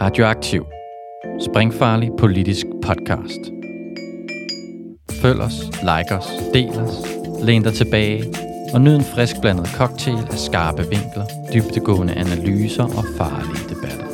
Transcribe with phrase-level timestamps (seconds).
[0.00, 0.64] Radioaktiv.
[1.40, 3.40] Springfarlig politisk podcast.
[5.22, 7.06] Følg os, like os, del os,
[7.42, 8.24] læn dig tilbage
[8.74, 14.09] og nyd en frisk blandet cocktail af skarpe vinkler, dybtegående analyser og farlige debatter.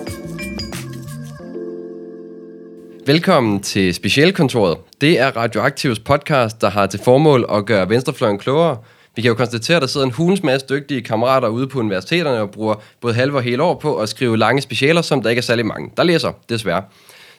[3.07, 4.79] Velkommen til Specialkontoret.
[5.01, 8.77] Det er Radioaktivs podcast, der har til formål at gøre venstrefløjen klogere.
[9.17, 12.41] Vi kan jo konstatere, at der sidder en hulens masse dygtige kammerater ude på universiteterne
[12.41, 15.41] og bruger både halve og hele år på at skrive lange specialer, som der ikke
[15.41, 16.83] er særlig mange, der læser, desværre.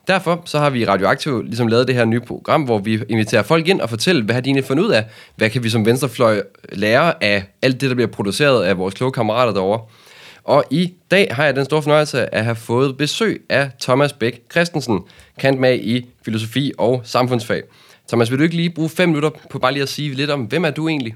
[0.07, 3.67] Derfor så har vi Radioaktiv ligesom lavet det her nye program, hvor vi inviterer folk
[3.67, 5.05] ind og fortæller, hvad har de egentlig fundet ud af?
[5.35, 9.11] Hvad kan vi som venstrefløj lære af alt det, der bliver produceret af vores kloge
[9.11, 9.81] kammerater derovre?
[10.47, 14.41] Og i dag har jeg den store fornøjelse at have fået besøg af Thomas Bæk
[14.51, 14.99] Christensen,
[15.39, 17.63] kant med i filosofi og samfundsfag.
[18.07, 20.41] Thomas, vil du ikke lige bruge fem minutter på bare lige at sige lidt om,
[20.41, 21.15] hvem er du egentlig?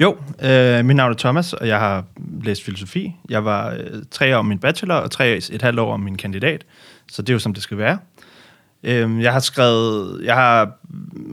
[0.00, 2.04] Jo, øh, mit navn er Thomas, og jeg har
[2.42, 3.12] læst filosofi.
[3.28, 6.16] Jeg var øh, tre år om min bachelor, og tre et halvt år om min
[6.16, 6.64] kandidat.
[7.08, 7.98] Så det er jo, som det skal være.
[8.82, 10.20] Øh, jeg har skrevet...
[10.24, 10.70] Jeg har...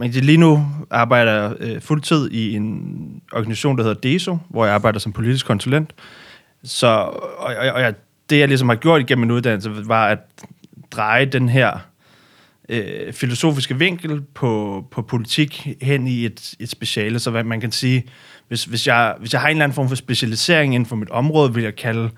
[0.03, 2.97] Lige nu arbejder jeg øh, fuldtid i en
[3.33, 5.93] organisation, der hedder DESO, hvor jeg arbejder som politisk konsulent.
[6.63, 7.93] Så, og, og, og jeg,
[8.29, 10.19] det, jeg ligesom har gjort igennem min uddannelse, var at
[10.91, 11.77] dreje den her
[12.69, 17.19] øh, filosofiske vinkel på, på politik hen i et, et speciale.
[17.19, 18.03] Så hvad man kan sige,
[18.47, 21.09] hvis, hvis, jeg, hvis jeg har en eller anden form for specialisering inden for mit
[21.09, 22.09] område, vil jeg kalde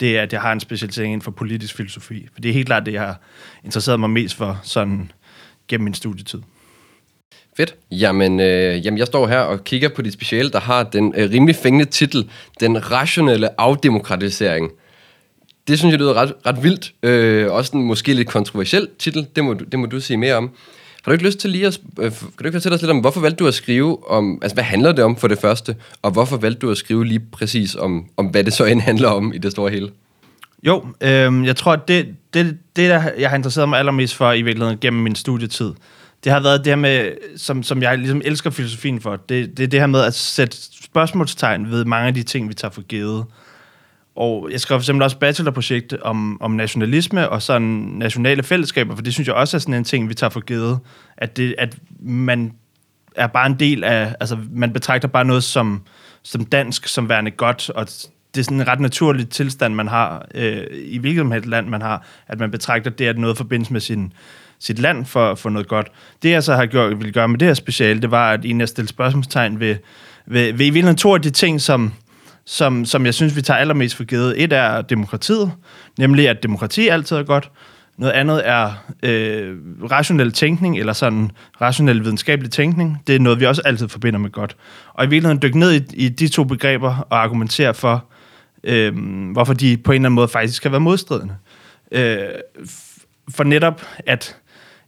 [0.00, 2.28] det, at jeg har en specialisering inden for politisk filosofi.
[2.32, 3.20] For det er helt klart det, jeg har
[3.64, 5.12] interesseret mig mest for sådan
[5.68, 6.40] gennem min studietid.
[7.56, 7.74] Fedt.
[7.90, 11.30] Jamen, øh, jamen, jeg står her og kigger på dit speciale, der har den øh,
[11.30, 12.30] rimelig fængende titel,
[12.60, 14.70] Den rationelle afdemokratisering.
[15.68, 16.92] Det synes jeg lyder ret, ret vildt.
[17.02, 19.26] Øh, også en måske lidt kontroversiel titel.
[19.36, 20.50] Det må, det må du sige mere om.
[21.02, 21.80] Har du ikke lyst til lige at...
[22.00, 24.38] Øh, kan du ikke fortælle os lidt om, hvorfor valgte du at skrive om...
[24.42, 25.76] Altså, hvad handler det om for det første?
[26.02, 29.08] Og hvorfor valgte du at skrive lige præcis om, om hvad det så end handler
[29.08, 29.90] om i det store hele?
[30.66, 34.32] Jo, øh, jeg tror, at det, det, det, der jeg har interesseret mig allermest for
[34.32, 35.72] i virkeligheden gennem min studietid,
[36.24, 39.62] det har været det her med, som, som jeg ligesom elsker filosofien for, det, det
[39.62, 42.82] er det her med at sætte spørgsmålstegn ved mange af de ting, vi tager for
[42.82, 43.24] givet.
[44.16, 47.68] Og jeg skrev for eksempel også bachelorprojekt om, om nationalisme og sådan
[47.98, 50.78] nationale fællesskaber, for det synes jeg også er sådan en ting, vi tager for givet,
[51.16, 52.52] at, det, at man
[53.16, 55.82] er bare en del af, altså man betragter bare noget som,
[56.22, 57.86] som dansk, som værende godt, og
[58.34, 61.68] det er sådan en ret naturlig tilstand, man har øh, i hvilket som helst land,
[61.68, 64.12] man har, at man betragter det, at noget forbindes med sin,
[64.62, 65.86] sit land for, for noget godt.
[66.22, 68.62] Det, jeg så har gjort, vil gøre med det her speciale, det var, at egentlig
[68.62, 69.76] at stille spørgsmålstegn ved,
[70.26, 71.92] ved, ved i virkeligheden to af de ting, som,
[72.44, 74.42] som, som jeg synes, vi tager allermest for givet.
[74.42, 75.52] Et er demokratiet,
[75.98, 77.50] nemlig at demokrati altid er godt.
[77.96, 79.56] Noget andet er øh,
[79.90, 81.30] rationel tænkning, eller sådan
[81.60, 83.02] rationel videnskabelig tænkning.
[83.06, 84.56] Det er noget, vi også altid forbinder med godt.
[84.94, 88.04] Og i virkeligheden dykke ned i, i de to begreber og argumentere for,
[88.64, 88.94] øh,
[89.32, 91.34] hvorfor de på en eller anden måde faktisk kan være modstridende.
[91.92, 92.18] Øh,
[93.30, 94.36] for netop, at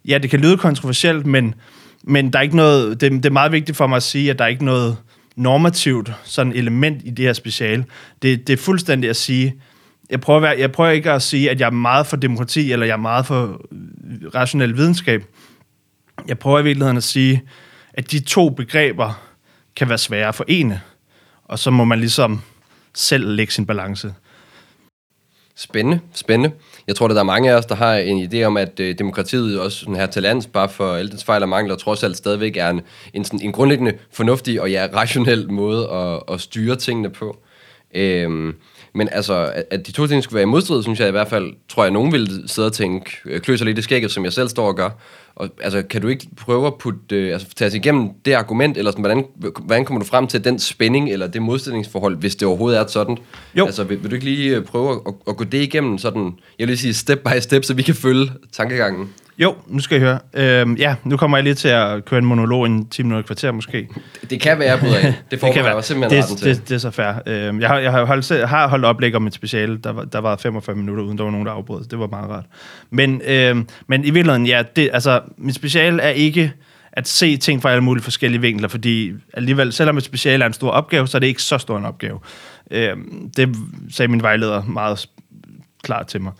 [0.09, 1.55] ja, det kan lyde kontroversielt, men,
[2.03, 4.39] men der er ikke noget, det, det er meget vigtigt for mig at sige, at
[4.39, 4.97] der er ikke noget
[5.37, 7.85] normativt sådan element i det her special.
[8.23, 9.55] Det, det er fuldstændig at sige,
[10.11, 12.73] jeg prøver, at være, jeg prøver ikke at sige, at jeg er meget for demokrati,
[12.73, 13.61] eller jeg er meget for
[14.35, 15.25] rationel videnskab.
[16.27, 17.43] Jeg prøver i virkeligheden at sige,
[17.95, 19.23] at de to begreber
[19.77, 20.81] kan være svære at forene,
[21.45, 22.41] og så må man ligesom
[22.95, 24.15] selv lægge sin balance.
[25.57, 26.57] Spændende, spændende.
[26.87, 28.99] Jeg tror, at der er mange af os, der har en idé om, at øh,
[28.99, 32.17] demokratiet også sådan her til lands, bare for alle dets fejl og mangler, trods alt
[32.17, 32.81] stadigvæk er en,
[33.15, 37.37] en, sådan, en grundlæggende fornuftig og ja, rationel måde at, at styre tingene på.
[37.95, 38.55] Øh,
[38.95, 41.53] men altså, at de to ting skulle være i modstrid, synes jeg i hvert fald,
[41.69, 44.49] tror jeg, nogen vil sidde og tænke, øh, kløser lidt i skægget, som jeg selv
[44.49, 44.91] står og gør.
[45.37, 48.77] Og, altså, kan du ikke prøve at putte, øh, altså, tage os igennem det argument,
[48.77, 49.25] eller sådan, hvordan,
[49.65, 53.19] hvordan kommer du frem til den spænding, eller det modstillingsforhold, hvis det overhovedet er sådan?
[53.55, 53.67] Jo.
[53.67, 56.69] Altså, vil, vil du ikke lige øh, prøve at, at, gå det igennem, sådan, jeg
[56.69, 59.13] vil sige step by step, så vi kan følge tankegangen?
[59.39, 60.19] Jo, nu skal I høre.
[60.35, 63.27] Øhm, ja, nu kommer jeg lige til at køre en monolog i en 10 minutter
[63.27, 63.89] kvarter måske.
[64.21, 65.83] Det, det kan være, bryder Det Det, det kan være.
[65.83, 66.57] simpelthen det, til.
[66.57, 67.13] Det, det, er så fair.
[67.27, 70.19] Øhm, jeg, har, jeg har, holdt, har holdt oplæg om et speciale, der, var, der
[70.19, 71.85] var 45 minutter, uden der var nogen, der afbrød.
[71.85, 72.45] Det var meget rart.
[72.91, 76.53] Men, øhm, men i virkeligheden, ja, det, altså, mit speciale er ikke
[76.93, 80.53] at se ting fra alle mulige forskellige vinkler, fordi alligevel, selvom et speciale er en
[80.53, 82.19] stor opgave, så er det ikke så stor en opgave.
[82.71, 83.57] Øhm, det
[83.91, 85.07] sagde min vejleder meget
[85.83, 86.33] klart til mig.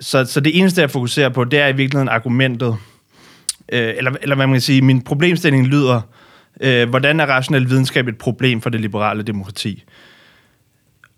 [0.00, 2.76] Så, så det eneste, jeg fokuserer på, det er i virkeligheden argumentet,
[3.72, 6.00] øh, eller, eller hvad man kan sige, min problemstilling lyder,
[6.60, 9.84] øh, hvordan er rationel videnskab et problem for det liberale demokrati?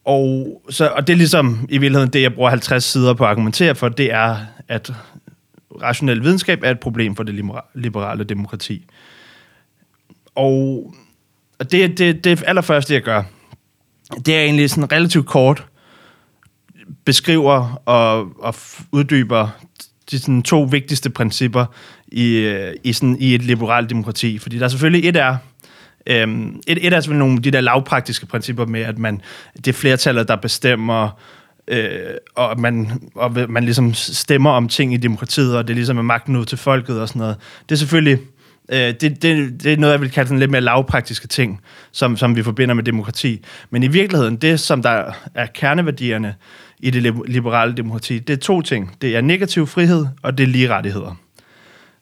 [0.05, 3.31] Og, så, og det er ligesom i virkeligheden det, jeg bruger 50 sider på at
[3.31, 4.37] argumentere for, det er,
[4.69, 4.93] at
[5.83, 7.45] rationel videnskab er et problem for det
[7.75, 8.87] liberale demokrati.
[10.35, 10.95] Og
[11.63, 13.23] og det, det, det allerførste, jeg gør,
[14.27, 15.67] det er egentlig sådan relativt kort
[17.05, 18.55] beskriver og, og
[18.93, 19.49] uddyber
[20.11, 21.65] de sådan, to vigtigste principper
[22.09, 24.39] i, øh, i, sådan, i et liberalt demokrati.
[24.39, 25.37] Fordi der er selvfølgelig et er,
[26.07, 29.21] øhm, et, et er selvfølgelig nogle af de der lavpraktiske principper med, at man,
[29.57, 31.21] det er flertallet, der bestemmer,
[31.69, 31.91] øh,
[32.35, 36.03] og man, og man ligesom stemmer om ting i demokratiet, og det er ligesom er
[36.03, 37.37] magten ud til folket og sådan noget.
[37.69, 38.19] Det er selvfølgelig
[38.69, 41.61] øh, det, det, det er noget, jeg vil kalde sådan lidt mere lavpraktiske ting,
[41.93, 43.45] som, som vi forbinder med demokrati.
[43.71, 46.35] Men i virkeligheden, det som der er kerneværdierne
[46.83, 48.97] i det liberale demokrati, det er to ting.
[49.03, 51.17] Det er negativ frihed, og det er lige rettigheder.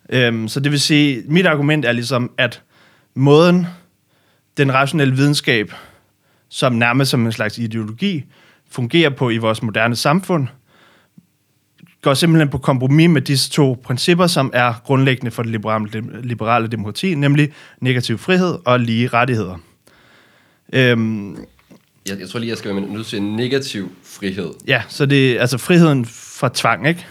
[0.09, 2.63] Øhm, så det vil sige, mit argument er ligesom, at
[3.15, 3.67] måden,
[4.57, 5.73] den rationelle videnskab,
[6.49, 8.25] som nærmest som en slags ideologi,
[8.71, 10.49] fungerer på i vores moderne samfund,
[12.03, 15.89] går simpelthen på kompromis med disse to principper, som er grundlæggende for det liberale,
[16.23, 19.59] liberale demokrati, nemlig negativ frihed og lige rettigheder.
[20.73, 21.37] Øhm,
[22.09, 24.51] jeg, jeg tror lige, jeg skal være nødt til en negativ frihed.
[24.67, 27.07] Ja, så det er altså friheden fra tvang, ikke?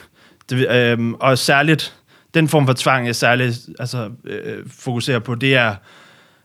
[0.49, 1.95] Det, øhm, og særligt,
[2.33, 5.75] den form for tvang, jeg særligt altså, øh, fokuserer på, det er,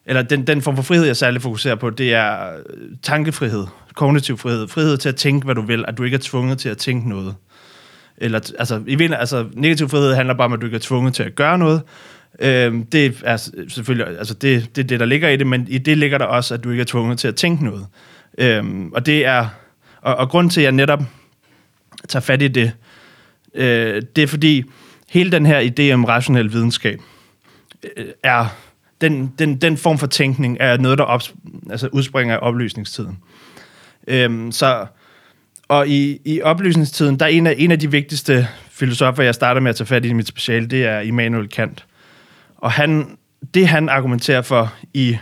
[0.06, 4.38] eller den, den form for frihed, jeg særligt fokuserer på, det er øh, tankefrihed, kognitiv
[4.38, 6.78] frihed, frihed til at tænke, hvad du vil, at du ikke er tvunget til at
[6.78, 7.34] tænke noget.
[8.16, 11.14] Eller, altså, i vind, altså, negativ frihed handler bare om, at du ikke er tvunget
[11.14, 11.82] til at gøre noget.
[12.40, 13.36] Øhm, det er
[13.68, 16.24] selvfølgelig, altså det, det er det, der ligger i det, men i det ligger der
[16.24, 17.86] også, at du ikke er tvunget til at tænke noget.
[18.38, 19.48] Øhm, og det er,
[20.00, 21.02] og, og grund til, at jeg netop
[22.08, 22.72] tager fat i det,
[23.54, 24.64] øh, det er fordi,
[25.08, 27.00] hele den her idé om rationel videnskab,
[27.96, 28.46] øh, er,
[29.00, 31.22] den, den, den form for tænkning er noget, der op,
[31.70, 33.18] altså udspringer af oplysningstiden.
[34.08, 34.86] Øhm, så,
[35.68, 39.60] og i, i oplysningstiden, der er en af, en af de vigtigste filosofer, jeg starter
[39.60, 41.84] med at tage fat i mit speciale, det er Immanuel Kant.
[42.56, 43.18] Og han,
[43.54, 45.18] det han argumenterer for i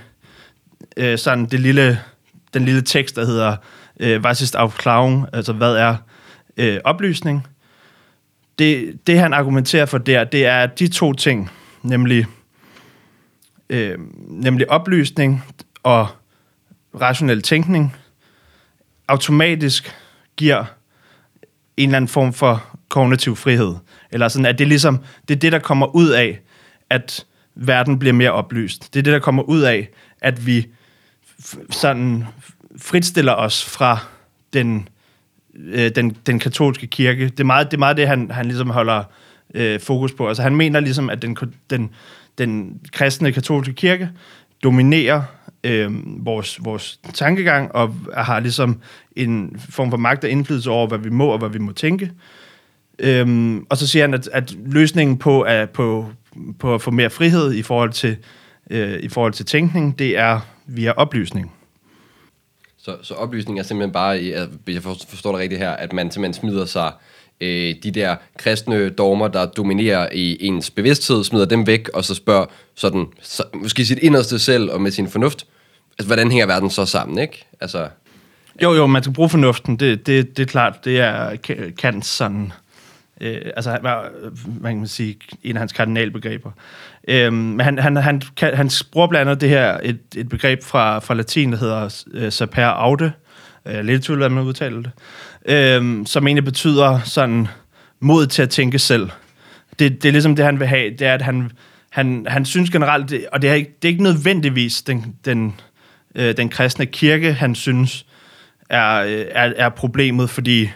[0.96, 2.00] øh, sådan det lille
[2.54, 3.56] den lille tekst, der hedder
[4.00, 5.96] øh, Was ist Aufklärung, altså hvad er
[6.56, 7.46] øh, oplysning.
[8.58, 11.50] Det, det, han argumenterer for der, det er de to ting,
[11.82, 12.26] nemlig,
[13.70, 15.44] øh, nemlig oplysning
[15.82, 16.08] og
[17.00, 17.96] rationel tænkning,
[19.08, 19.94] automatisk
[20.36, 20.64] giver
[21.76, 23.74] en eller anden form for kognitiv frihed.
[24.10, 26.40] Eller sådan, at det ligesom, det er det, der kommer ud af,
[26.90, 28.94] at verden bliver mere oplyst.
[28.94, 29.88] Det er det, der kommer ud af,
[30.20, 30.66] at vi
[31.70, 32.24] sådan
[32.76, 33.98] fritstiller os fra
[34.52, 34.88] den,
[35.56, 37.24] øh, den, den katolske kirke.
[37.24, 39.04] Det er meget det, er meget det han, han ligesom holder
[39.54, 40.28] øh, fokus på.
[40.28, 41.36] Altså han mener ligesom, at den,
[41.70, 41.90] den,
[42.38, 44.10] den kristne katolske kirke
[44.62, 45.22] dominerer
[45.64, 45.90] øh,
[46.26, 48.80] vores, vores tankegang og har ligesom
[49.16, 52.12] en form for magt og indflydelse over, hvad vi må og hvad vi må tænke.
[52.98, 56.10] Øhm, og så siger han, at, at løsningen på, at, på,
[56.58, 58.16] på at få mere frihed i forhold til,
[58.70, 61.52] øh, i forhold til tænkning, det er via oplysning.
[62.78, 66.40] Så, så oplysning er simpelthen bare, hvis jeg forstår det rigtigt her, at man simpelthen
[66.40, 66.92] smider sig
[67.40, 72.14] øh, de der kristne dogmer, der dominerer i ens bevidsthed, smider dem væk, og så
[72.14, 75.46] spørger sådan, så, måske sit inderste selv og med sin fornuft,
[75.98, 77.44] altså hvordan hænger verden så sammen, ikke?
[77.60, 77.88] Altså,
[78.62, 81.36] jo, jo, man skal bruge fornuften, det, det, det er klart, det er
[81.78, 82.52] Kants sådan
[83.20, 83.78] øh, altså
[84.60, 86.50] man kan sige, en af hans kardinalbegreber.
[87.08, 90.62] Øh, men han, han, han, kan, han bruger blandt andet det her, et, et begreb
[90.62, 93.12] fra, fra latin, der hedder øh, saper aude,
[93.66, 94.92] øh, lidt tvivl, hvad man udtaler det,
[95.46, 97.48] øh, som egentlig betyder sådan
[98.00, 99.10] mod til at tænke selv.
[99.78, 101.50] Det, det er ligesom det, han vil have, det er, at han,
[101.90, 105.54] han, han synes generelt, det, og det er, ikke, det er ikke nødvendigvis den, den,
[106.14, 108.06] øh, den kristne kirke, han synes
[108.70, 110.70] er, øh, er, er problemet, fordi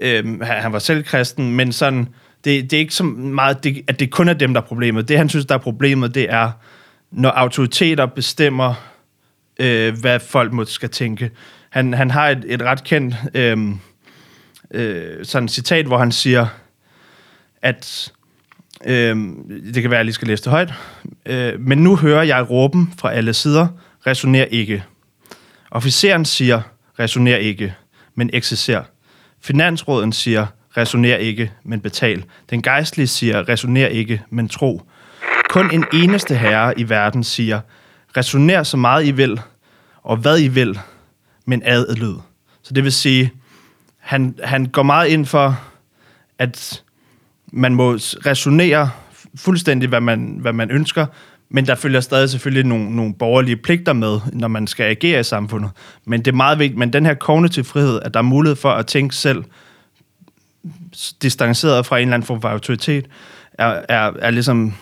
[0.00, 2.08] Øh, han var selv kristen, men sådan,
[2.44, 5.08] det, det er ikke så meget, det, at det kun er dem, der er problemet.
[5.08, 6.50] Det, han synes, der er problemet, det er,
[7.10, 8.74] når autoriteter bestemmer,
[9.60, 11.30] øh, hvad folk må skal tænke.
[11.70, 13.58] Han, han har et, et ret kendt øh,
[14.70, 16.46] øh, sådan citat, hvor han siger,
[17.62, 18.12] at
[18.86, 19.16] øh,
[19.74, 20.72] det kan være, at jeg lige skal læse det højt,
[21.26, 23.66] øh, men nu hører jeg råben fra alle sider,
[24.06, 24.84] resoner ikke.
[25.70, 26.62] Officeren siger,
[26.98, 27.74] resoner ikke,
[28.14, 28.82] men eksisterer.
[29.40, 32.24] Finansråden siger, resoner ikke, men betal.
[32.50, 34.82] Den gejstlige siger, resoner ikke, men tro.
[35.48, 37.60] Kun en eneste herre i verden siger,
[38.16, 39.40] resoner så meget I vil,
[40.02, 40.78] og hvad I vil,
[41.46, 42.14] men adlyd.
[42.62, 43.32] Så det vil sige,
[43.98, 45.60] han, han går meget ind for,
[46.38, 46.82] at
[47.52, 47.92] man må
[48.26, 48.90] resonere
[49.34, 51.06] fuldstændig, hvad man, hvad man ønsker,
[51.50, 55.22] men der følger stadig selvfølgelig nogle, nogle borgerlige pligter med, når man skal agere i
[55.22, 55.70] samfundet.
[56.04, 58.70] Men det er meget vigtigt, men den her kognitive frihed, at der er mulighed for
[58.70, 59.44] at tænke selv,
[61.22, 63.06] distanceret fra en eller anden form for autoritet,
[63.52, 64.74] er, er, er ligesom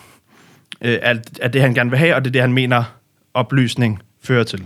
[0.81, 2.83] øh, er, er det, han gerne vil have, og det er det, han mener,
[3.33, 4.63] oplysning fører til.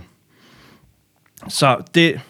[1.48, 2.20] Så det,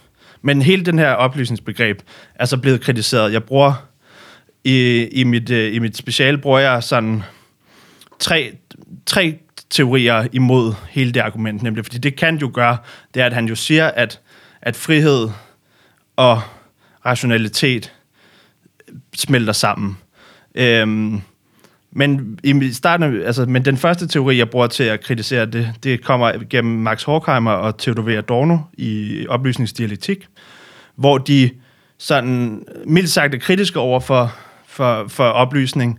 [0.42, 2.02] men hele den her oplysningsbegreb
[2.34, 3.32] er så blevet kritiseret.
[3.32, 3.86] Jeg bruger
[4.64, 7.22] i, i, mit, øh, i mit speciale bruger jeg sådan
[8.18, 8.56] tre,
[9.06, 9.38] tre
[9.74, 12.76] teorier imod hele det argument, nemlig fordi det kan jo gøre,
[13.14, 14.20] det er, at han jo siger, at,
[14.62, 15.28] at frihed
[16.16, 16.42] og
[17.06, 17.92] rationalitet
[19.16, 19.96] smelter sammen.
[20.54, 21.20] Øhm,
[21.92, 26.04] men i starten, altså, men den første teori, jeg bruger til at kritisere det, det
[26.04, 28.08] kommer gennem Max Horkheimer og Theodor V.
[28.08, 30.26] Adorno i oplysningsdialektik,
[30.96, 31.50] hvor de
[31.98, 34.34] sådan mildt sagt er kritiske over for,
[34.66, 35.98] for, for oplysning,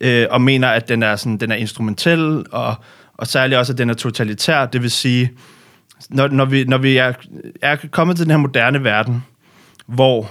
[0.00, 2.74] øh, og mener, at den er, sådan, den er instrumentel, og,
[3.18, 4.66] og særligt også, at den er totalitær.
[4.66, 5.30] Det vil sige,
[6.10, 7.12] når, når vi, når vi er,
[7.62, 9.24] er kommet til den her moderne verden,
[9.86, 10.30] hvor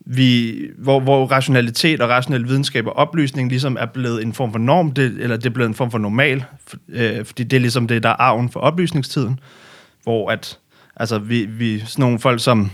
[0.00, 4.58] vi, hvor, hvor rationalitet og rationel videnskab og oplysning ligesom er blevet en form for
[4.58, 7.60] norm, det, eller det er blevet en form for normal, for, øh, fordi det er
[7.60, 9.40] ligesom det, der er arven for oplysningstiden,
[10.02, 10.58] hvor at,
[10.96, 12.70] altså vi, vi sådan nogle folk som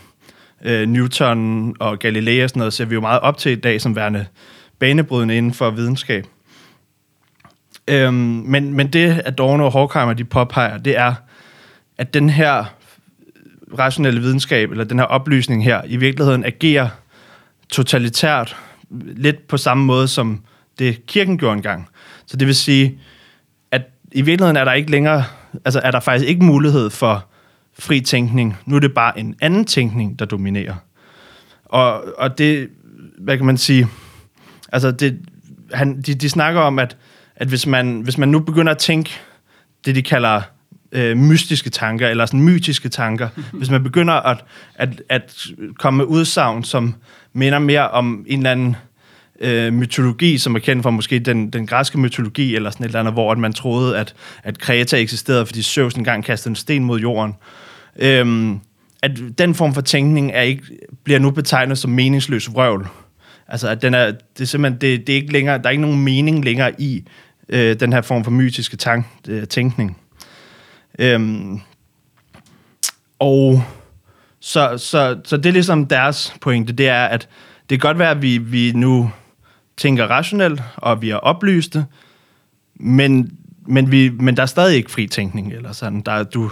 [0.65, 3.81] øh, Newton og Galilei og sådan noget, ser vi jo meget op til i dag
[3.81, 4.27] som værende
[4.79, 6.27] banebrydende inden for videnskab.
[7.89, 8.15] Øhm,
[8.47, 11.15] men, men det, Adorno og Horkheimer de påpeger, det er,
[11.99, 12.65] at den her
[13.79, 16.89] rationelle videnskab, eller den her oplysning her, i virkeligheden agerer
[17.71, 18.57] totalitært,
[18.91, 20.43] lidt på samme måde, som
[20.79, 21.89] det kirken gjorde engang.
[22.27, 22.99] Så det vil sige,
[23.71, 25.25] at i virkeligheden er der ikke længere,
[25.65, 27.27] altså er der faktisk ikke mulighed for
[27.79, 28.57] fri tænkning.
[28.67, 30.75] Nu er det bare en anden tænkning, der dominerer.
[31.65, 32.69] Og, og det,
[33.19, 33.89] hvad kan man sige,
[34.73, 35.21] altså det,
[35.73, 36.97] han, de, de snakker om, at,
[37.43, 39.11] at hvis, man, hvis man nu begynder at tænke
[39.85, 40.43] det, de kalder
[40.93, 44.45] øh, mystiske tanker, eller sådan mytiske tanker, hvis man begynder at,
[44.75, 45.47] at, at
[45.79, 46.95] komme med udsagn, som
[47.33, 48.77] minder mere om en eller anden
[49.41, 53.01] øh, mytologi, som er kendt fra måske den, den græske mytologi, eller sådan et eller
[53.01, 56.85] andet, hvor at man troede, at, at Kreta eksisterede, fordi Zeus engang kastede en sten
[56.85, 57.35] mod jorden.
[57.99, 58.61] Øhm,
[59.03, 60.63] at den form for tænkning er ikke,
[61.05, 62.89] bliver nu betegnet som meningsløs vrøvl.
[63.49, 65.83] Altså, at den er, det er simpelthen, det, det er ikke længere, der er ikke
[65.83, 67.05] nogen mening længere i
[67.53, 69.97] øh, den her form for mytiske tank, øh, tænkning.
[70.99, 71.61] Øhm,
[73.19, 73.65] og
[74.41, 77.29] så, så, så det er ligesom deres pointe, det er, at
[77.71, 79.11] det kan godt være, at vi, vi nu
[79.77, 81.87] tænker rationelt, og vi er oplyste,
[82.75, 86.01] men, men, vi, men der er stadig ikke fri tænkning, eller sådan.
[86.01, 86.51] Der, du,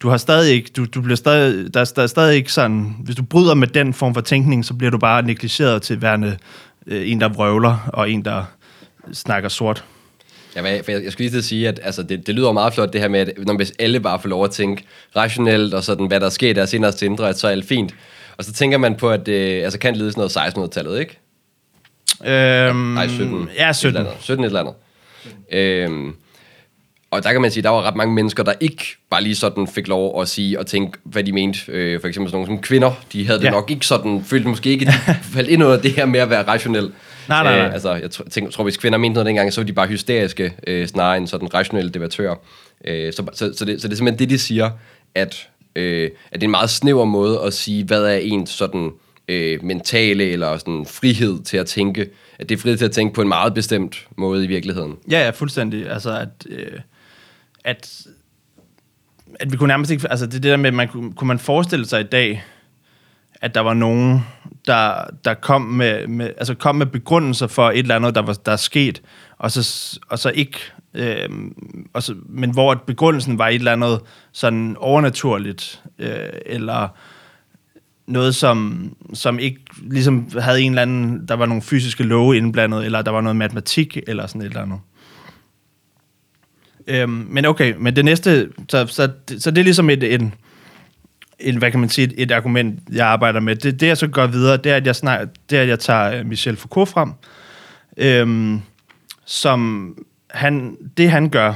[0.00, 2.96] du har stadig ikke, du, du bliver stadig, der, er, der er stadig ikke sådan,
[3.04, 6.36] hvis du bryder med den form for tænkning, så bliver du bare negligeret til værende
[6.86, 8.44] øh, en, der vrøvler, og en, der
[9.12, 9.84] snakker sort.
[10.56, 12.92] Ja, jeg, jeg skulle lige til at sige, at altså, det, det lyder meget flot,
[12.92, 14.84] det her med, at når hvis alle bare får lov at tænke
[15.16, 17.94] rationelt, og sådan, hvad der sker i deres inderste indre, at så er alt fint.
[18.36, 21.18] Og så tænker man på, at det altså, kan lide sådan noget 1600-tallet, ikke?
[22.24, 23.48] Øhm, Nej, 17.
[23.58, 23.96] Ja, 17.
[23.96, 24.24] Et eller andet.
[24.24, 24.74] 17 et eller andet.
[25.52, 26.14] Øhm,
[27.10, 29.66] og der kan man sige, der var ret mange mennesker, der ikke bare lige sådan
[29.66, 31.60] fik lov at sige og tænke, hvad de mente.
[31.68, 33.50] Øh, for eksempel sådan nogle som kvinder, de havde det ja.
[33.50, 36.30] nok ikke sådan, følte måske ikke, at de faldt ind under det her med at
[36.30, 36.92] være rationel.
[37.28, 37.66] Nej, nej, nej.
[37.66, 39.86] Øh, altså, jeg tror, tænker, tror, hvis kvinder mente noget dengang, så var de bare
[39.86, 42.34] hysteriske, øh, snarere end sådan rationelle debattører.
[42.84, 44.70] Øh, så, så, så, det, så det er simpelthen det, de siger,
[45.14, 48.90] at, øh, at det er en meget snæver måde at sige, hvad er ens sådan
[49.28, 52.08] øh, mentale eller sådan frihed til at tænke.
[52.38, 54.96] At det er frihed til at tænke på en meget bestemt måde i virkeligheden.
[55.10, 55.90] Ja, ja, fuldstændig.
[55.90, 56.80] Altså, at, øh,
[57.64, 58.06] at,
[59.40, 60.10] at vi kunne nærmest ikke...
[60.10, 62.44] Altså, det, det der med, man, kunne, kunne man forestille sig i dag,
[63.40, 64.26] at der var nogen,
[64.66, 68.32] der, der kom, med, med, altså kom med begrundelser for et eller andet, der, var,
[68.32, 69.02] der er sket,
[69.38, 70.58] og så, og så ikke...
[70.94, 71.28] Øh,
[71.92, 74.00] og så, men hvor begrundelsen var et eller andet
[74.32, 76.88] sådan overnaturligt, øh, eller
[78.06, 82.84] noget, som, som ikke ligesom havde en eller anden, der var nogle fysiske love indblandet,
[82.84, 84.78] eller der var noget matematik, eller sådan et eller andet.
[86.86, 90.34] Øhm, men okay, men det næste, så, så, så det er ligesom et, en,
[91.38, 93.56] en, hvad kan man sige, et, et argument, jeg arbejder med.
[93.56, 95.78] Det, det jeg så går videre, det er, at jeg, snak, det er, at jeg
[95.78, 97.12] tager øh, Michel Foucault frem,
[97.96, 98.60] øhm,
[99.24, 99.92] som
[100.30, 101.54] han, det han gør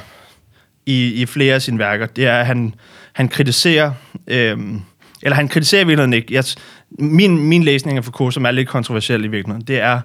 [0.86, 2.74] i, i flere af sine værker, det er, at han,
[3.12, 3.92] han kritiserer,
[4.26, 4.80] øhm,
[5.22, 6.44] eller han kritiserer i virkeligheden ikke, jeg,
[6.90, 10.00] min, min læsning af Foucault, som er lidt kontroversiel i virkeligheden, det er,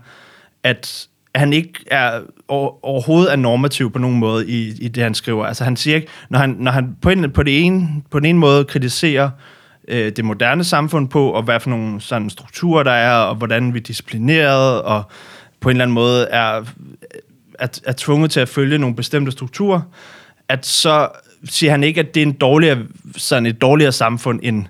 [0.63, 5.45] at han ikke er overhovedet er normativ på nogen måde i, i det, han skriver.
[5.45, 8.25] Altså han siger ikke, når han, når han på, en, på, det ene, på den
[8.25, 9.54] ene måde kritiserer øh,
[9.87, 13.73] øh, det moderne samfund på, og hvad for nogle sådan strukturer der er, og hvordan
[13.73, 15.03] vi er disciplineret, og
[15.59, 16.63] på en eller anden måde er,
[17.59, 19.81] er, er tvunget til at følge nogle bestemte strukturer,
[20.49, 21.09] at så
[21.45, 22.77] siger han ikke, at det er en dårligere,
[23.17, 24.65] sådan et dårligere samfund end,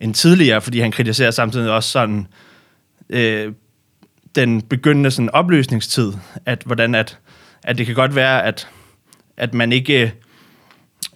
[0.00, 2.26] end tidligere, fordi han kritiserer samtidig også sådan
[3.10, 3.52] øh,
[4.34, 6.12] den begyndende sådan opløsningstid,
[6.46, 7.18] at hvordan at,
[7.62, 8.68] at det kan godt være, at,
[9.36, 10.12] at man ikke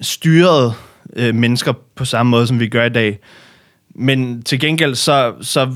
[0.00, 0.74] styrede
[1.16, 3.18] øh, mennesker på samme måde, som vi gør i dag.
[3.94, 5.72] Men til gengæld, så, så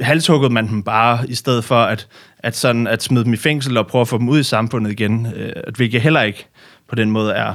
[0.00, 3.76] halshuggede man dem bare, i stedet for at, at, sådan, at smide dem i fængsel
[3.76, 5.26] og prøve at få dem ud i samfundet igen.
[5.36, 6.46] Øh, hvilket heller ikke
[6.88, 7.54] på den måde er,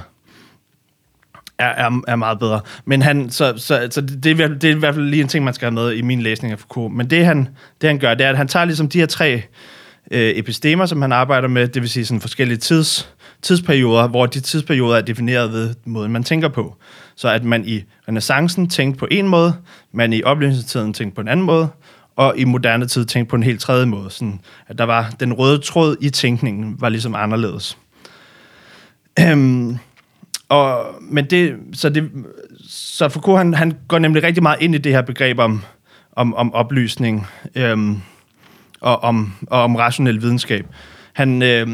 [1.58, 2.62] er, er, er meget bedre.
[2.86, 5.46] Men han, så, så, så det, er, det er i hvert fald lige en ting,
[5.46, 6.94] man skal have med i min læsning af Foucault.
[6.94, 7.50] Men det han,
[7.82, 9.44] det han gør, det er, at han tager ligesom de her tre
[10.12, 14.40] øh, epistemer, som han arbejder med, det vil sige sådan forskellige tids, tidsperioder, hvor de
[14.40, 16.76] tidsperioder er defineret ved måden, man tænker på.
[17.16, 19.54] Så at man i renaissancen tænkte på en måde,
[19.92, 21.68] man i oplysningstiden tænkte på en anden måde,
[22.16, 24.10] og i moderne tid tænkte på en helt tredje måde.
[24.10, 27.78] Sådan, at der var den røde tråd i tænkningen var ligesom anderledes.
[29.20, 29.78] Øhm,
[30.50, 32.12] og, men det, så, det,
[32.70, 35.62] så Foucault, han, han går nemlig rigtig meget ind i det her begreb om,
[36.12, 38.02] om, om oplysning øhm,
[38.82, 40.66] og, om, og om rationel videnskab.
[41.14, 41.68] Han, øh,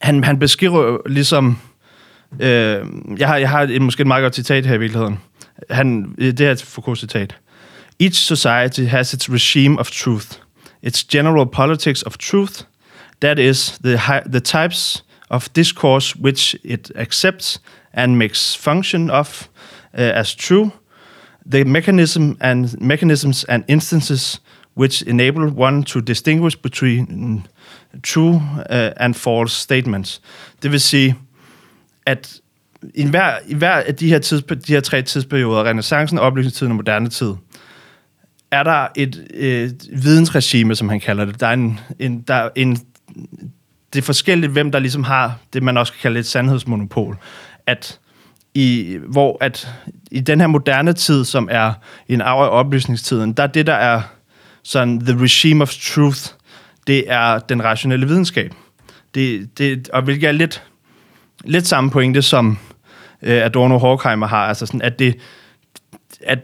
[0.00, 1.58] han, han beskriver ligesom...
[2.40, 2.86] Øh,
[3.18, 5.18] jeg har, jeg har et, måske et meget godt citat her i virkeligheden.
[5.70, 7.36] Han, øh, det er et Foucault-citat.
[8.00, 10.26] Each society has its regime of truth,
[10.82, 12.64] its general politics of truth,
[13.20, 14.00] that is, the,
[14.32, 17.60] the types of discourse which it accepts
[17.92, 19.48] and makes function of
[19.94, 20.70] uh, as true,
[21.52, 24.40] the mechanism and mechanisms and instances
[24.78, 27.46] which enable one to distinguish between
[28.02, 28.34] true
[28.70, 30.20] uh, and false statements.
[30.62, 31.16] Det vil sige,
[32.06, 32.40] at
[32.94, 36.76] i hver, i hver af de her, tids, de her tre tidsperioder, renaissancen, oplysningstiden og
[36.76, 37.34] moderne tid,
[38.50, 41.40] er der et, et vidensregime, som han kalder det.
[41.40, 42.78] Der er en, en, der er en
[43.92, 47.18] det er forskelligt, hvem der ligesom har det, man også kan kalde et sandhedsmonopol.
[47.66, 47.98] At
[48.54, 49.68] i, hvor at
[50.10, 51.72] i den her moderne tid, som er
[52.08, 54.02] en arv af oplysningstiden, der er det, der er
[54.62, 56.20] sådan the regime of truth,
[56.86, 58.54] det er den rationelle videnskab.
[59.14, 60.62] Det, det, og hvilket er lidt,
[61.44, 62.58] lidt samme pointe, som
[63.22, 65.14] øh, Adorno Horkheimer har, altså sådan, at, det,
[66.20, 66.38] at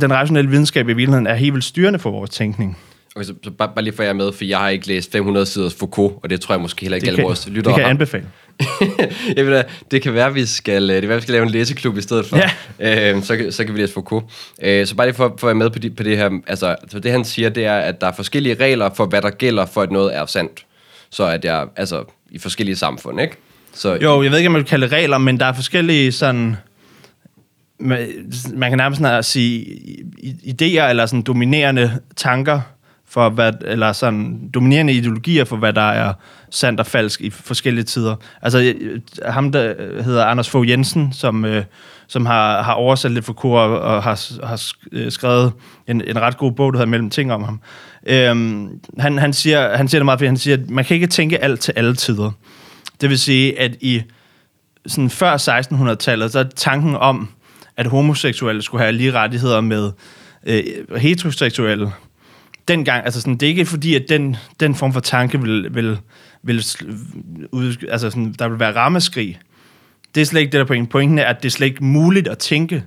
[0.00, 2.78] den rationelle videnskab i virkeligheden er helt vildt styrende for vores tænkning.
[3.16, 5.46] Okay, så, så bare, bare lige for jer med, for jeg har ikke læst 500
[5.46, 7.90] sider Foucault, og det tror jeg måske heller ikke alle vores lyttere Det kan jeg
[7.90, 8.26] anbefale.
[9.36, 11.50] jeg ved, det kan være, at vi skal, øh, det være, vi skal lave en
[11.50, 12.36] læseklub i stedet for.
[12.36, 12.50] Ja.
[12.82, 14.24] Øh, så, så kan vi læse Foucault.
[14.62, 16.30] Øh, så bare lige for, for at være med på, de, på det her.
[16.46, 19.30] Altså, så det han siger, det er, at der er forskellige regler for, hvad der
[19.30, 20.66] gælder for, at noget er sandt.
[21.10, 23.36] Så at jeg, altså, i forskellige samfund, ikke?
[23.74, 26.12] Så, jo, jeg ved ikke, om man vil kalde det regler, men der er forskellige
[26.12, 26.56] sådan...
[27.78, 29.66] Man kan nærmest sige
[30.22, 32.60] idéer eller sådan dominerende tanker,
[33.10, 36.12] for hvad, eller sådan dominerende ideologier for, hvad der er
[36.50, 38.16] sandt og falsk i forskellige tider.
[38.42, 41.64] Altså øh, ham, der hedder Anders Fogh Jensen, som, øh,
[42.06, 45.52] som har, har oversat lidt for kor og, og har, har øh, skrevet
[45.88, 47.60] en, en ret god bog, der hedder Mellem Ting om ham.
[48.06, 48.68] Øhm,
[48.98, 51.42] han, han, siger, han siger det meget fordi han siger, at man kan ikke tænke
[51.42, 52.30] alt til alle tider.
[53.00, 54.02] Det vil sige, at i
[54.86, 57.28] sådan før 1600-tallet, så er tanken om,
[57.76, 59.90] at homoseksuelle skulle have lige rettigheder med
[60.46, 60.62] øh,
[60.96, 61.92] heteroseksuelle,
[62.68, 65.98] dengang, altså sådan, det er ikke fordi, at den, den form for tanke vil, vil,
[66.42, 66.64] vil
[67.52, 69.40] ud, altså sådan, der vil være rammeskrig.
[70.14, 70.86] Det er slet ikke det, der pointen.
[70.86, 72.84] Pointen er, at det er slet ikke muligt at tænke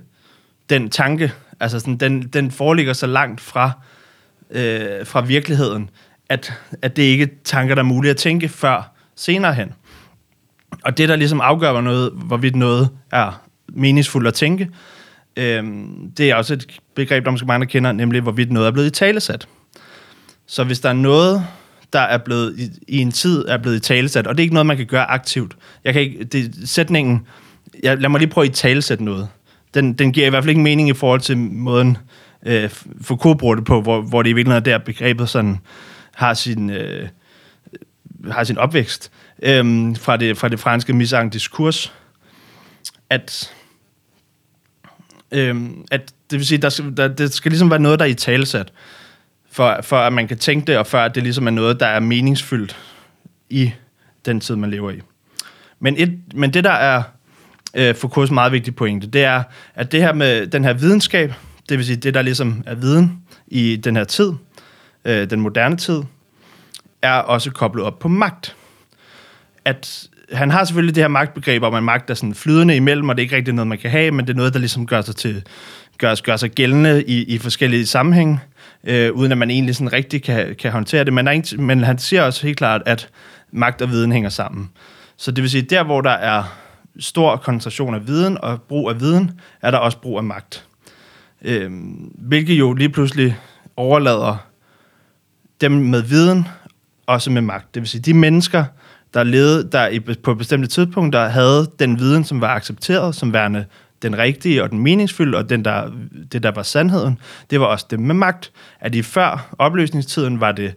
[0.70, 1.32] den tanke.
[1.60, 3.72] Altså sådan, den, den foreligger så langt fra,
[4.50, 5.90] øh, fra virkeligheden,
[6.28, 9.72] at, at det ikke er tanker, der er muligt at tænke før senere hen.
[10.84, 14.68] Og det, der ligesom afgør noget, hvorvidt noget er meningsfuldt at tænke,
[15.36, 15.64] øh,
[16.16, 18.90] det er også et begreb, der måske mange kender, nemlig hvorvidt noget er blevet i
[18.90, 19.48] talesat.
[20.46, 21.46] Så hvis der er noget,
[21.92, 24.54] der er blevet i, i en tid er blevet i talesat, og det er ikke
[24.54, 25.56] noget, man kan gøre aktivt.
[25.84, 27.26] Jeg kan ikke, det, sætningen,
[27.82, 29.28] jeg, lad mig lige prøve at i talesætte noget.
[29.74, 31.98] Den, den giver i hvert fald ikke mening i forhold til måden,
[32.46, 35.58] øh, Foucault bruger det på, hvor, hvor det i virkeligheden er der begrebet sådan,
[36.14, 37.08] har sin, øh,
[38.30, 39.10] har sin opvækst
[39.42, 41.92] øh, fra, det, fra det franske misang diskurs,
[43.10, 43.52] at,
[45.32, 48.08] øh, at det vil sige, der skal, der, det skal ligesom være noget, der er
[48.08, 48.72] i talesat
[49.54, 51.86] for, for at man kan tænke det, og for at det ligesom er noget, der
[51.86, 52.76] er meningsfyldt
[53.50, 53.72] i
[54.26, 55.00] den tid, man lever i.
[55.80, 57.02] Men, et, men det, der er
[57.74, 59.42] øh, Foucaults meget vigtige pointe, det er,
[59.74, 61.32] at det her med den her videnskab,
[61.68, 64.32] det vil sige det, der ligesom er viden i den her tid,
[65.04, 66.02] øh, den moderne tid,
[67.02, 68.56] er også koblet op på magt.
[69.64, 73.16] At han har selvfølgelig det her magtbegreb om, at magt er sådan flydende imellem, og
[73.16, 75.00] det er ikke rigtig noget, man kan have, men det er noget, der ligesom gør
[75.00, 75.42] sig, til,
[75.98, 78.40] gør, gør sig gældende i, i forskellige sammenhænge
[78.86, 81.12] øh, uden at man egentlig sådan rigtig kan, kan håndtere det.
[81.12, 83.08] Men, der er ikke, men han siger også helt klart, at
[83.52, 84.70] magt og viden hænger sammen.
[85.16, 86.42] Så det vil sige, der hvor der er
[86.98, 90.66] stor koncentration af viden og brug af viden, er der også brug af magt.
[91.42, 91.70] Øh,
[92.18, 93.36] hvilket jo lige pludselig
[93.76, 94.36] overlader
[95.60, 96.48] dem med viden
[97.06, 97.74] også med magt.
[97.74, 98.64] Det vil sige, de mennesker,
[99.14, 103.64] der levede, der i, på bestemte tidspunkter havde den viden, som var accepteret som værende
[104.04, 105.90] den rigtige og den meningsfulde, og den der,
[106.32, 107.18] det, der var sandheden,
[107.50, 108.50] det var også det med magt.
[108.80, 110.74] At i før opløsningstiden var det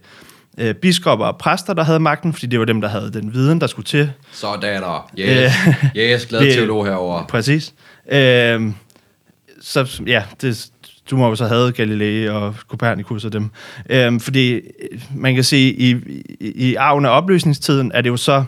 [0.58, 3.60] øh, biskopper og præster, der havde magten, fordi det var dem, der havde den viden,
[3.60, 4.12] der skulle til.
[4.32, 5.10] Sådan der.
[5.18, 5.52] Yes,
[5.96, 7.24] yes glad det- teolog herover.
[7.26, 7.74] Præcis.
[8.12, 8.62] Øh,
[9.60, 10.66] så ja, det,
[11.10, 13.50] du må jo så have Galilei og Copernicus og dem.
[13.90, 14.60] Øh, fordi øh,
[15.14, 15.90] man kan sige, i,
[16.40, 18.44] i, i arven af opløsningstiden er det jo så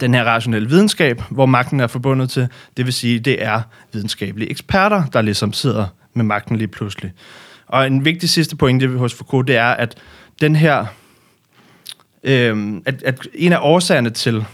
[0.00, 2.48] den her rationelle videnskab, hvor magten er forbundet til.
[2.76, 7.12] Det vil sige, det er videnskabelige eksperter, der ligesom sidder med magten lige pludselig.
[7.66, 9.94] Og en vigtig sidste pointe hos Foucault, det er, at
[10.40, 10.86] den her,
[12.24, 14.44] øh, at, at en af årsagerne til,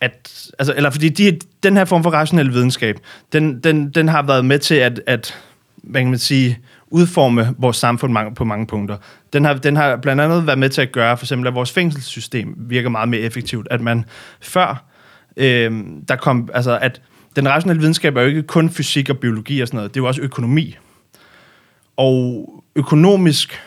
[0.00, 2.98] at, altså, eller fordi de, den her form for rationel videnskab,
[3.32, 5.38] den, den, den har været med til at, at
[5.76, 6.58] hvad kan man sige,
[6.92, 8.96] udforme vores samfund på mange punkter.
[9.32, 11.72] Den har, den har blandt andet været med til at gøre, for eksempel, at vores
[11.72, 13.68] fængselssystem virker meget mere effektivt.
[13.70, 14.04] At man
[14.40, 14.84] før,
[15.36, 17.00] øh, der kom, altså at
[17.36, 20.02] den rationelle videnskab er jo ikke kun fysik og biologi og sådan noget, det er
[20.02, 20.76] jo også økonomi.
[21.96, 23.60] Og økonomisk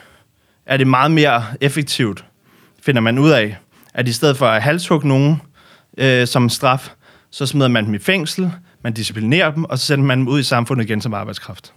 [0.65, 2.25] er det meget mere effektivt,
[2.81, 3.57] finder man ud af,
[3.93, 5.41] at i stedet for at halshugge nogen
[5.97, 6.89] øh, som straf,
[7.31, 8.51] så smider man dem i fængsel,
[8.83, 11.73] man disciplinerer dem, og så sender man dem ud i samfundet igen som arbejdskraft.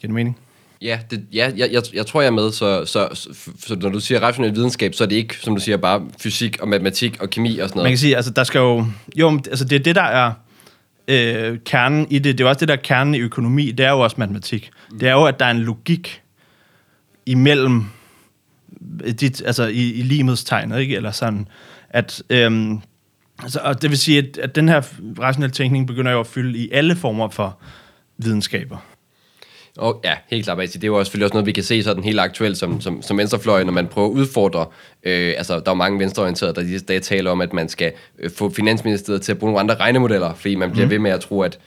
[0.00, 0.38] Giver det mening?
[0.82, 2.52] Ja, det, ja jeg, jeg, jeg tror, jeg er med.
[2.52, 5.60] Så, så, så, så når du siger rationel videnskab, så er det ikke, som du
[5.60, 7.90] siger, bare fysik og matematik og kemi og sådan Man noget.
[7.90, 8.86] kan sige, altså der skal jo...
[9.16, 10.32] Jo, altså det er det, der er
[11.08, 12.38] øh, kernen i det.
[12.38, 13.70] Det er også det, der er kernen i økonomi.
[13.70, 14.70] Det er jo også matematik.
[14.90, 14.98] Mm.
[14.98, 16.22] Det er jo, at der er en logik
[17.26, 17.84] imellem
[19.20, 20.96] dit, altså i, i limets tegn, ikke?
[20.96, 21.48] Eller sådan,
[21.90, 22.22] at...
[22.30, 22.80] Øhm,
[23.42, 24.80] altså, og det vil sige, at, at den her
[25.18, 27.58] rationelle tænkning begynder jo at fylde i alle former for
[28.18, 28.76] videnskaber.
[29.78, 30.58] Og ja, helt klart.
[30.58, 33.02] Det er jo også selvfølgelig også noget, vi kan se sådan helt aktuelt som, som,
[33.02, 34.66] som venstrefløj, når man prøver at udfordre.
[35.02, 37.92] Øh, altså, der er jo mange venstreorienterede, der disse dage taler om, at man skal
[38.18, 40.90] øh, få Finansministeriet til at bruge nogle andre regnemodeller, fordi man bliver mm.
[40.90, 41.58] ved med at tro, at,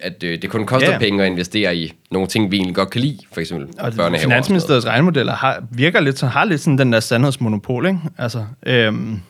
[0.00, 0.98] at øh, det kun koster Ja.
[0.98, 4.28] penge at investere i nogle ting, vi egentlig godt kan lide, for eksempel Og børnehaver.
[4.30, 7.98] Finansministeriets regnemodeller har, virker lidt, så har lidt sådan den der sandhedsmonopol, ikke?
[8.18, 9.20] Altså, øhm,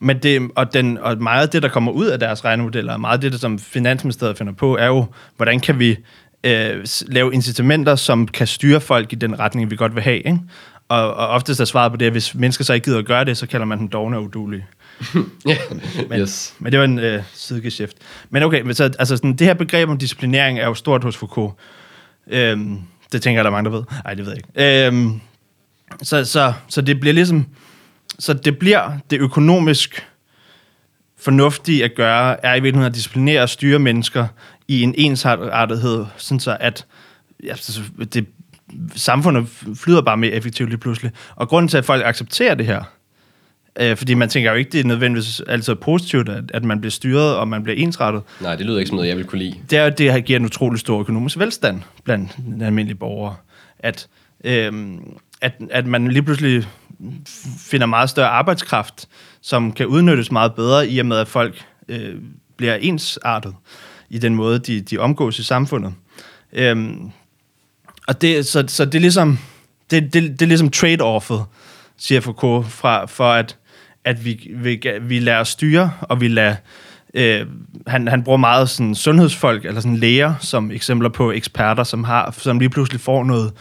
[0.00, 3.00] men det, og, den, og meget af det, der kommer ud af deres regnemodeller, og
[3.00, 5.04] meget af det, der, som Finansministeriet finder på, er jo,
[5.36, 5.96] hvordan kan vi
[6.46, 10.40] øh, lave incitamenter, som kan styre folk i den retning, vi godt vil have, ikke?
[10.88, 13.24] Og, og oftest er svaret på det, at hvis mennesker så ikke gider at gøre
[13.24, 14.66] det, så kalder man dem dogne og udulige.
[15.46, 15.56] Ja,
[16.08, 16.54] Men, yes.
[16.58, 17.96] men det var en øh, sidegeschæft.
[18.30, 21.16] Men okay, men så, altså sådan, det her begreb om disciplinering er jo stort hos
[21.16, 21.54] Foucault.
[22.30, 22.78] Øhm,
[23.12, 23.84] det tænker jeg, der er mange, der ved.
[24.04, 24.86] Nej, det ved jeg ikke.
[24.86, 25.20] Øhm,
[26.02, 27.46] så, så, så det bliver ligesom...
[28.18, 30.06] Så det bliver det økonomisk
[31.18, 34.26] fornuftige at gøre, er i virkeligheden at disciplinere og styre mennesker
[34.68, 36.86] i en ensartethed, sådan så at
[37.44, 37.54] ja,
[38.14, 38.26] det,
[38.94, 41.12] samfundet flyder bare mere effektivt lige pludselig.
[41.36, 42.82] Og grunden til, at folk accepterer det her,
[43.80, 46.90] Øh, fordi man tænker jo ikke, det er nødvendigvis altid positivt, at, at man bliver
[46.90, 48.22] styret, og man bliver ensrettet.
[48.40, 49.54] Nej, det lyder ikke som noget, jeg vil kunne lide.
[49.70, 53.36] Det er det her giver en utrolig stor økonomisk velstand blandt den almindelige borgere.
[53.78, 54.08] At,
[54.44, 55.00] øhm,
[55.40, 56.68] at, at man lige pludselig
[57.58, 59.08] finder meget større arbejdskraft,
[59.40, 62.14] som kan udnyttes meget bedre, i og med at folk øh,
[62.56, 63.54] bliver ensartet
[64.10, 65.94] i den måde, de, de omgås i samfundet.
[66.52, 67.10] Øhm,
[68.08, 69.38] og det, så, så det er ligesom,
[69.90, 71.44] det, det, det er ligesom trade-offet,
[71.96, 73.56] siger Foucault, fra, for at,
[74.04, 76.56] at vi, vi, vi lader os styre, og vi lader...
[77.14, 77.46] Øh,
[77.86, 82.34] han, han bruger meget sådan sundhedsfolk, eller sådan læger, som eksempler på eksperter, som, har,
[82.38, 83.52] som lige pludselig får noget,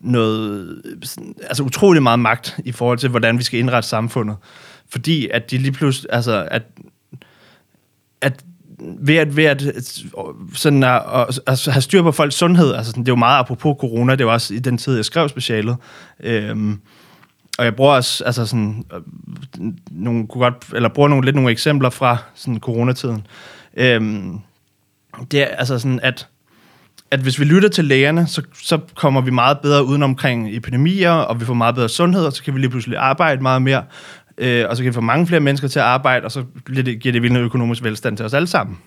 [0.00, 4.36] noget sådan, altså utrolig meget magt i forhold til, hvordan vi skal indrette samfundet.
[4.88, 6.62] Fordi at de lige pludselig, altså at,
[8.20, 8.44] at
[8.78, 9.62] ved at, ved at
[10.54, 13.38] sådan at, at, at have styr på folks sundhed, altså sådan, det er jo meget
[13.38, 15.76] apropos corona, det var også i den tid, jeg skrev specialet,
[16.20, 16.80] øhm,
[17.58, 19.00] og jeg bruger også, altså sådan, øh,
[19.90, 23.26] nogle, kunne godt, eller bruger nogle, lidt nogle eksempler fra sådan coronatiden.
[23.76, 24.38] Øhm,
[25.30, 26.28] det er altså sådan, at,
[27.10, 31.10] at hvis vi lytter til lægerne, så, så kommer vi meget bedre uden omkring epidemier,
[31.10, 33.84] og vi får meget bedre sundhed, og så kan vi lige pludselig arbejde meget mere,
[34.38, 36.82] øh, og så kan vi få mange flere mennesker til at arbejde, og så bliver
[36.82, 38.78] det, giver det vildt økonomisk velstand til os alle sammen.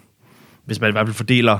[0.65, 1.59] Hvis man i hvert fald fordeler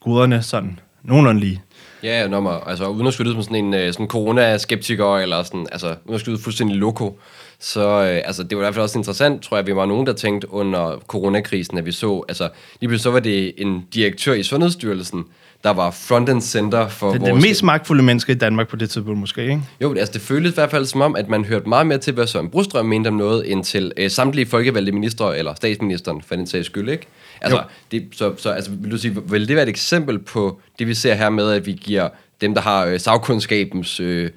[0.00, 1.62] goderne sådan nogenlunde lige.
[2.02, 5.42] Ja, når man, altså uden at skyde ud som sådan en øh, sådan corona-skeptiker, eller
[5.42, 7.18] sådan, altså uden at skyde ud fuldstændig loko,
[7.58, 10.06] så øh, altså, det var i hvert fald også interessant, tror jeg, vi var nogen,
[10.06, 12.48] der tænkte under coronakrisen, at vi så, altså
[12.80, 15.24] lige pludselig så var det en direktør i Sundhedsstyrelsen,
[15.64, 17.32] der var front and center for Det vores...
[17.32, 19.60] det mest magtfulde menneske i Danmark på det tidspunkt måske, ikke?
[19.82, 22.12] Jo, altså det føltes i hvert fald som om, at man hørte meget mere til,
[22.14, 26.34] hvad Søren Brostrøm mente om noget, end til øh, samtlige folkevalgte ministre, eller statsministeren, for
[26.36, 27.06] den sags skyld, ikke?
[27.40, 27.62] Altså, Jo.
[27.92, 30.94] det, så, så altså, vil du sige, vil det være et eksempel på det, vi
[30.94, 32.08] ser her med, at vi giver
[32.40, 34.30] dem, der har øh, sagkundskabens øh,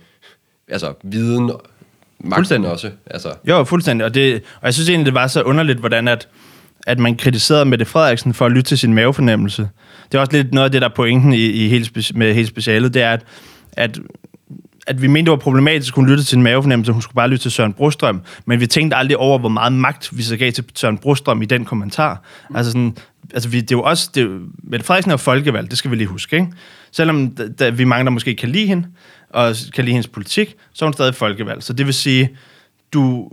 [0.67, 1.45] altså, viden,
[2.19, 2.71] magten Fuldstændig.
[2.71, 2.91] også?
[3.05, 4.05] Altså, Jo, fuldstændig.
[4.05, 6.27] Og, det, og jeg synes egentlig, det var så underligt, hvordan at,
[6.88, 9.70] at man kritiserede Mette Frederiksen for at lytte til sin mavefornemmelse.
[10.12, 12.34] Det er også lidt noget af det, der er pointen i, i hele, spe- med
[12.34, 13.24] hele specialet, det er, at,
[13.74, 14.00] at
[14.88, 17.30] at vi mente, det var problematisk, at hun lyttede til sin mavefornemmelse, hun skulle bare
[17.30, 20.52] lytte til Søren Brostrøm, men vi tænkte aldrig over, hvor meget magt vi så gav
[20.52, 22.24] til Søren Brostrøm i den kommentar.
[22.50, 22.56] Mm.
[22.56, 22.98] Altså, sådan,
[23.34, 25.96] altså vi, det er jo også, det er, Mette Frederiksen er folkevalg, det skal vi
[25.96, 26.48] lige huske, ikke?
[26.91, 28.88] Selvom da, da vi mange, der måske kan lide hende,
[29.30, 31.63] og kan lide hendes politik, så er hun stadig folkevalg.
[31.63, 32.30] Så det vil sige,
[32.94, 33.30] du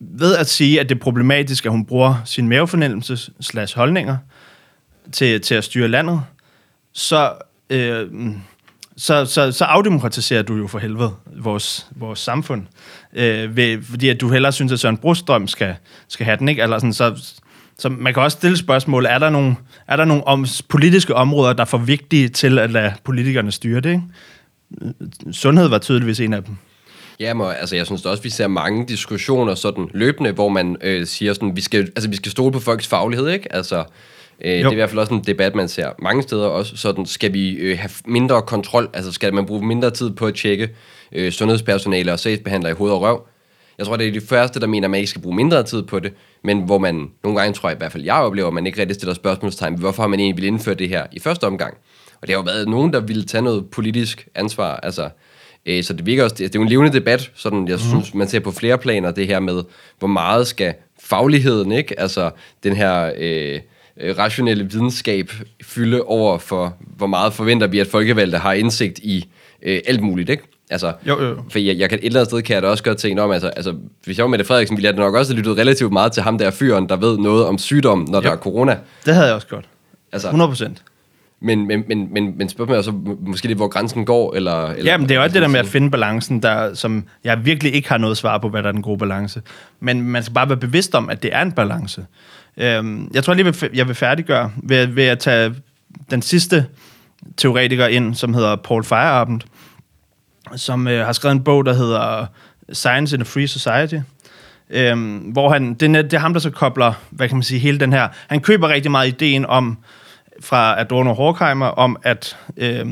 [0.00, 4.16] ved at sige, at det er problematisk, at hun bruger sin mavefornemmelse slash holdninger
[5.12, 6.22] til, til at styre landet,
[6.92, 7.32] så,
[7.70, 8.06] øh,
[8.96, 12.66] så, så, så afdemokratiserer du jo for helvede vores, vores samfund.
[13.12, 15.74] Øh, ved, fordi at du hellere synes, at Søren Brostrøm skal,
[16.08, 16.62] skal have den, ikke?
[16.62, 17.34] Eller sådan, så,
[17.78, 19.56] så man kan også stille spørgsmål, er der nogle,
[19.88, 23.80] er der nogle om, politiske områder, der er for vigtige til at lade politikerne styre
[23.80, 23.90] det?
[23.90, 24.02] Ikke?
[24.82, 26.56] Øh, sundhed var tydeligvis en af dem.
[27.20, 31.06] Ja, men, altså jeg synes også, vi ser mange diskussioner sådan løbende, hvor man øh,
[31.06, 33.54] siger sådan, vi skal, altså, vi skal stole på folks faglighed, ikke?
[33.54, 33.84] Altså,
[34.40, 36.76] øh, det er i hvert fald også en debat, man ser mange steder også.
[36.76, 38.90] Sådan, skal vi øh, have mindre kontrol?
[38.94, 40.68] Altså skal man bruge mindre tid på at tjekke
[41.12, 43.26] øh, sundhedspersonale og sagsbehandlere i hoved og røv?
[43.78, 45.82] Jeg tror, det er de første, der mener, at man ikke skal bruge mindre tid
[45.82, 46.12] på det,
[46.44, 48.80] men hvor man nogle gange, tror jeg i hvert fald, jeg oplever, at man ikke
[48.80, 51.74] rigtig stiller spørgsmålstegn hvorfor har man egentlig ville indføre det her i første omgang.
[52.20, 55.08] Og det har jo været nogen, der ville tage noget politisk ansvar, altså
[55.68, 58.14] Øh, Så det virker også, det det er jo en levende debat, sådan jeg synes,
[58.14, 59.62] man ser på flere planer det her med,
[59.98, 62.00] hvor meget skal fagligheden, ikke?
[62.00, 62.30] Altså
[62.64, 63.60] den her øh,
[64.00, 65.30] øh, rationelle videnskab
[65.62, 69.28] fylde over for, hvor meget forventer vi, at folkevalgte har indsigt i
[69.62, 70.42] øh, alt muligt, ikke?
[70.70, 71.36] Altså, Jo, jo.
[71.50, 73.30] For jeg, jeg kan et eller andet sted kan jeg da også godt tænke om,
[73.30, 75.92] altså, altså hvis jeg var Mette Frederiksen, ville jeg da nok også have lyttet relativt
[75.92, 78.34] meget til ham der fyren, der ved noget om sygdom, når der Jo.
[78.34, 78.78] er corona.
[79.06, 79.64] Det havde jeg også godt.
[80.12, 80.82] Altså, 100 procent.
[81.40, 84.66] Men, men, men, men, men spørgsmålet er så må- måske lidt, hvor grænsen går, eller...
[84.66, 87.04] eller Ja, men det er jo også det der med at finde balancen, der, som
[87.24, 89.42] jeg virkelig ikke har noget svar på, hvad der er den gode balance.
[89.80, 92.06] Men man skal bare være bevidst om, at det er en balance.
[92.56, 95.54] Øhm, jeg tror lige, jeg vil- færdiggøre ved, ved at tage
[96.10, 96.66] den sidste
[97.36, 99.40] teoretiker ind, som hedder Paul Feyerabend,
[100.56, 102.26] som øh, har skrevet en bog, der hedder
[102.72, 103.94] Science in a Free Society.
[104.70, 107.58] Øhm, hvor han, det, er, det er ham, der så kobler, hvad kan man sige,
[107.58, 108.08] hele den her...
[108.28, 109.78] Han køber rigtig meget ideen om,
[110.40, 112.86] fra Adorno Horkheimer, om at øh,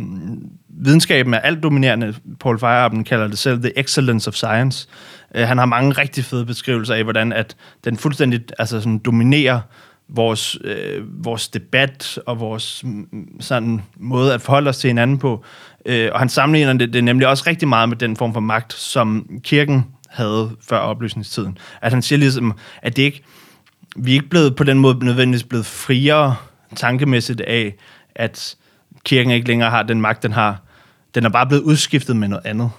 [0.69, 2.15] videnskaben er alt dominerende.
[2.41, 4.89] Paul Feyerabend kalder det selv the excellence of science.
[5.35, 9.61] Øh, han har mange rigtig fede beskrivelser af, hvordan at den fuldstændig altså sådan, dominerer
[10.09, 15.19] vores, øh, vores debat og vores mm, mm, sådan, måde at forholde os til hinanden
[15.19, 15.45] på.
[15.87, 18.73] Øh, og han sammenligner det, det nemlig også rigtig meget med den form for magt,
[18.73, 21.59] som kirken havde før oplysningstiden.
[21.83, 23.25] At han siger ligesom, at det ikke,
[23.97, 26.37] vi er ikke blevet på den måde nødvendigvis blevet friere
[26.77, 27.75] tankemæssigt af,
[28.15, 28.57] at
[29.05, 30.61] kirken ikke længere har den magt, den har.
[31.15, 32.71] Den er bare blevet udskiftet med noget andet.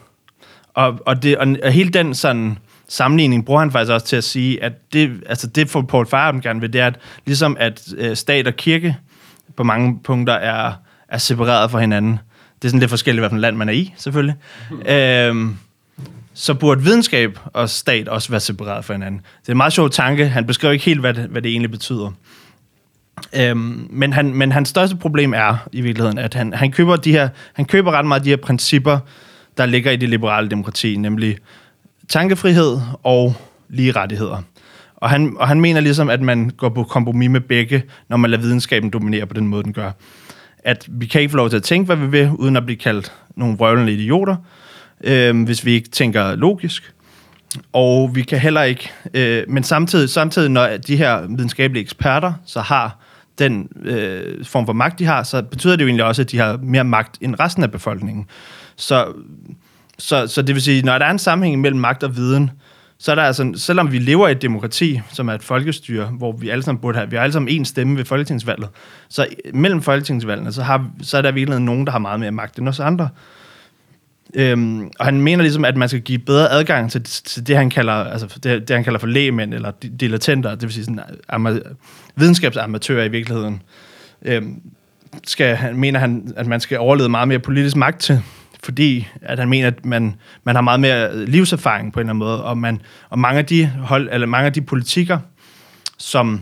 [0.74, 2.58] Og, og, det, og hele den sådan
[2.88, 6.42] sammenligning bruger han faktisk også til at sige, at det, altså det for Paul Farben
[6.42, 8.98] gerne vil, det er, at ligesom at øh, stat og kirke
[9.56, 10.74] på mange punkter er,
[11.10, 12.20] er separeret fra hinanden.
[12.56, 14.36] Det er sådan lidt forskelligt, hvilken land man er i, selvfølgelig.
[14.86, 15.58] øhm,
[16.34, 19.22] så burde videnskab og stat også være separeret fra hinanden.
[19.42, 20.28] Det er en meget sjov tanke.
[20.28, 22.12] Han beskriver ikke helt, hvad det, hvad det egentlig betyder.
[23.36, 27.12] Øhm, men, han, men hans største problem er i virkeligheden, at han, han, køber de
[27.12, 29.00] her, han køber ret meget de her principper,
[29.58, 31.38] der ligger i det liberale demokrati, nemlig
[32.10, 33.36] tankefrihed og
[33.70, 34.42] lige rettigheder.
[34.96, 38.32] Og han, og han mener ligesom, at man går på kompromis med begge, når man
[38.32, 39.92] lader videnskaben dominere på den måde, den gør.
[40.63, 42.78] At vi kan ikke få lov til at tænke, hvad vi vil, uden at blive
[42.78, 44.36] kaldt nogle vrøvlende idioter,
[45.04, 46.94] øh, hvis vi ikke tænker logisk.
[47.74, 52.62] Og vi kan heller ikke, øh, men samtidig, samtidig, når de her videnskabelige eksperter så
[52.62, 52.98] har
[53.39, 56.38] den øh, form for magt, de har, så betyder det jo egentlig også, at de
[56.38, 58.26] har mere magt end resten af befolkningen.
[58.76, 59.13] Så,
[59.97, 62.52] så, så det vil sige, når der er en sammenhæng mellem magt og viden,
[63.00, 66.32] så er der altså, selvom vi lever i et demokrati, som er et folkestyre, hvor
[66.32, 68.69] vi alle sammen burde have, vi har alle sammen én stemme ved folketingsvalget,
[69.10, 72.60] så mellem folketingsvalgene, så, har, så er der virkelig nogen, der har meget mere magt
[72.60, 73.10] end os andre.
[74.34, 77.70] Øhm, og han mener ligesom, at man skal give bedre adgang til, til det, han
[77.70, 81.36] kalder, altså det, det, han kalder for lægemænd, eller dilettenter, det vil sige sådan, øh,
[81.36, 81.76] ama-
[82.16, 83.62] videnskabsamatører i virkeligheden.
[84.22, 84.62] Øhm,
[85.28, 88.22] skal, han, mener han, at man skal overlede meget mere politisk magt til,
[88.63, 92.10] fordi at han mener, at man, man har meget mere øh, livserfaring på en eller
[92.10, 95.20] anden måde, og, man, og mange, af de hold, eller mange af de politikker,
[95.98, 96.42] som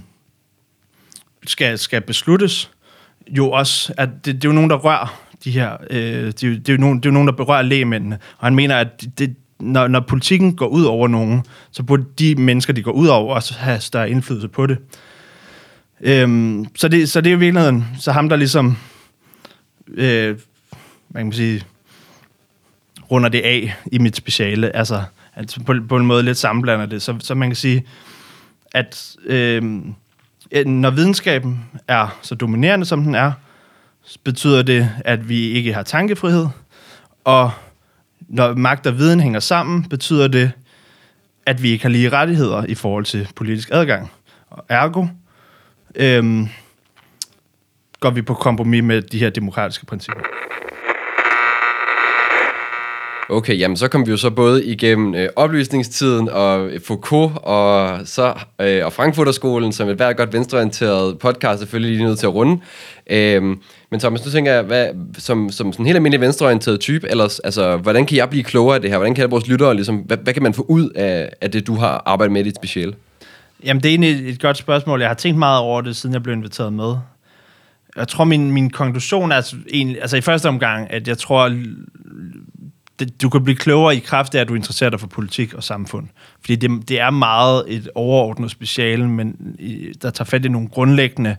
[1.45, 2.71] skal, skal besluttes,
[3.28, 6.47] jo også, at det, det er jo nogen, der rører de her, øh, det, er
[6.47, 8.19] jo, det, er jo nogen, det er jo nogen, der berører lægemændene.
[8.38, 12.36] Og han mener, at det, når, når politikken går ud over nogen, så burde de
[12.36, 14.77] mennesker, de går ud over, også have større indflydelse på det.
[16.01, 18.77] Øhm, så, det så det er jo i virkeligheden, så ham der ligesom,
[19.88, 20.38] øh,
[21.10, 21.63] man kan sige,
[23.12, 25.03] runder det af i mit speciale, altså,
[25.34, 27.86] at på, på en måde lidt sammenblander det, så, så man kan sige,
[28.73, 29.93] at øhm,
[30.51, 33.31] øh, når videnskaben er så dominerende, som den er,
[34.24, 36.48] betyder det, at vi ikke har tankefrihed,
[37.24, 37.52] og
[38.20, 40.52] når magt og viden hænger sammen, betyder det,
[41.46, 44.12] at vi ikke har lige rettigheder i forhold til politisk adgang.
[44.50, 45.06] Og ergo
[45.96, 46.48] øhm,
[48.00, 50.22] går vi på kompromis med de her demokratiske principper.
[53.30, 58.34] Okay, jamen så kom vi jo så både igennem øh, oplysningstiden og Foucault og så
[58.62, 62.62] øh, og Frankfurterskolen, som et hvert godt venstreorienteret podcast selvfølgelig lige nødt til at runde.
[63.10, 63.58] Øh,
[63.91, 67.39] men Thomas, nu tænker jeg, hvad, som, som sådan en helt almindelig venstreorienteret type, ellers,
[67.39, 68.98] altså, hvordan kan jeg blive klogere af det her?
[68.98, 71.76] Hvordan kan vores lyttere, ligesom, hvad, hvad kan man få ud af, af det, du
[71.76, 72.93] har arbejdet med i dit speciale?
[73.63, 75.02] Jamen, det er egentlig et godt spørgsmål.
[75.02, 76.95] Jeg har tænkt meget over det, siden jeg blev inviteret med.
[77.95, 81.56] Jeg tror, min, min konklusion er altså, egentlig, altså i første omgang, at jeg tror,
[83.00, 85.63] det, du kan blive klogere i kraft af, at du interesserer dig for politik og
[85.63, 86.08] samfund.
[86.41, 90.67] Fordi det, det er meget et overordnet speciale, men i, der tager fat i nogle
[90.67, 91.36] grundlæggende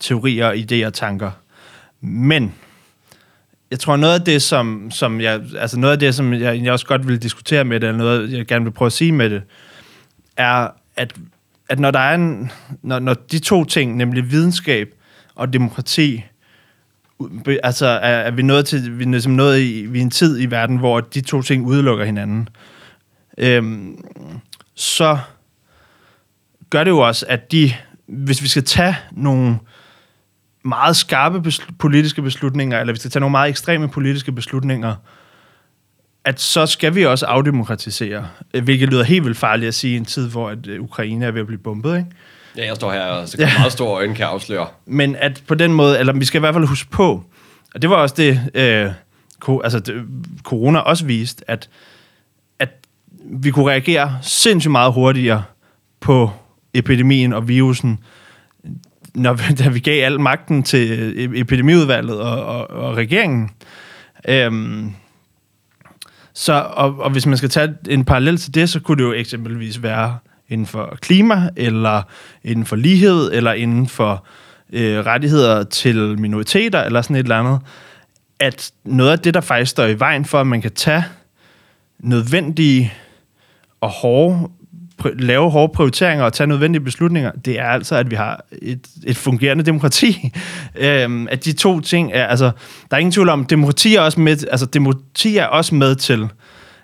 [0.00, 1.30] teorier, idéer og tanker.
[2.00, 2.54] Men
[3.70, 6.72] jeg tror noget af det, som, som jeg, altså noget af det, som jeg, jeg
[6.72, 9.30] også godt vil diskutere med det, eller noget, jeg gerne vil prøve at sige med
[9.30, 9.42] det,
[10.36, 11.14] er, at,
[11.68, 12.50] at når der er en,
[12.82, 14.88] når, når de to ting, nemlig videnskab
[15.34, 16.24] og demokrati,
[17.62, 20.40] altså er, er vi nået til, vi er ligesom nået i, vi er en tid
[20.40, 22.48] i verden, hvor de to ting udelukker hinanden,
[23.38, 24.04] øhm,
[24.74, 25.18] så
[26.70, 27.72] gør det jo også, at de,
[28.06, 29.58] hvis vi skal tage nogle
[30.66, 34.94] meget skarpe besl- politiske beslutninger, eller vi skal tage nogle meget ekstreme politiske beslutninger,
[36.24, 38.28] at så skal vi også afdemokratisere,
[38.62, 41.30] hvilket lyder helt vildt farligt at sige i en tid, hvor at øh, Ukraine er
[41.30, 42.10] ved at blive bombet, ikke?
[42.56, 43.50] Ja, jeg står her og så ja.
[43.58, 44.66] meget store øjne kan afsløre.
[44.86, 47.24] Men at på den måde, eller vi skal i hvert fald huske på,
[47.74, 48.90] og det var også det, øh,
[49.40, 50.04] ko, altså det,
[50.42, 51.68] corona også viste, at,
[52.58, 52.70] at
[53.24, 55.42] vi kunne reagere sindssygt meget hurtigere
[56.00, 56.30] på
[56.74, 57.98] epidemien og virusen,
[59.16, 63.50] når, da vi gav al magten til e, epidemiudvalget og, og, og regeringen.
[64.28, 64.92] Øhm,
[66.32, 69.12] så, og, og hvis man skal tage en parallel til det, så kunne det jo
[69.12, 72.02] eksempelvis være inden for klima, eller
[72.44, 74.26] inden for lighed, eller inden for
[74.72, 77.60] øh, rettigheder til minoriteter, eller sådan et eller andet,
[78.40, 81.04] at noget af det, der faktisk står i vejen for, at man kan tage
[81.98, 82.92] nødvendige
[83.80, 84.48] og hårde,
[85.04, 89.16] lave hårde prioriteringer og tage nødvendige beslutninger, det er altså, at vi har et, et
[89.16, 90.32] fungerende demokrati.
[90.74, 92.50] øhm, at de to ting er, altså,
[92.90, 96.28] der er ingen tvivl om, demokrati er også med, altså, demokrati er også med til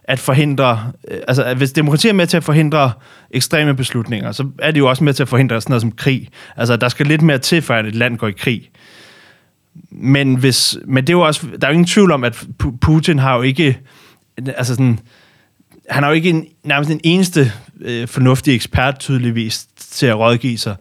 [0.05, 2.93] at forhindre, øh, altså at hvis demokrati er med til at forhindre
[3.31, 6.29] ekstreme beslutninger, så er det jo også med til at forhindre sådan noget som krig.
[6.57, 8.71] Altså der skal lidt mere til, for at et land går i krig.
[9.91, 12.47] Men, hvis, men det er jo også, der er jo ingen tvivl om, at
[12.81, 13.79] Putin har jo ikke,
[14.47, 14.99] altså sådan,
[15.93, 20.59] han har jo ikke en, nærmest en eneste øh, fornuftig ekspert tydeligvis til at rådgive
[20.59, 20.77] sig.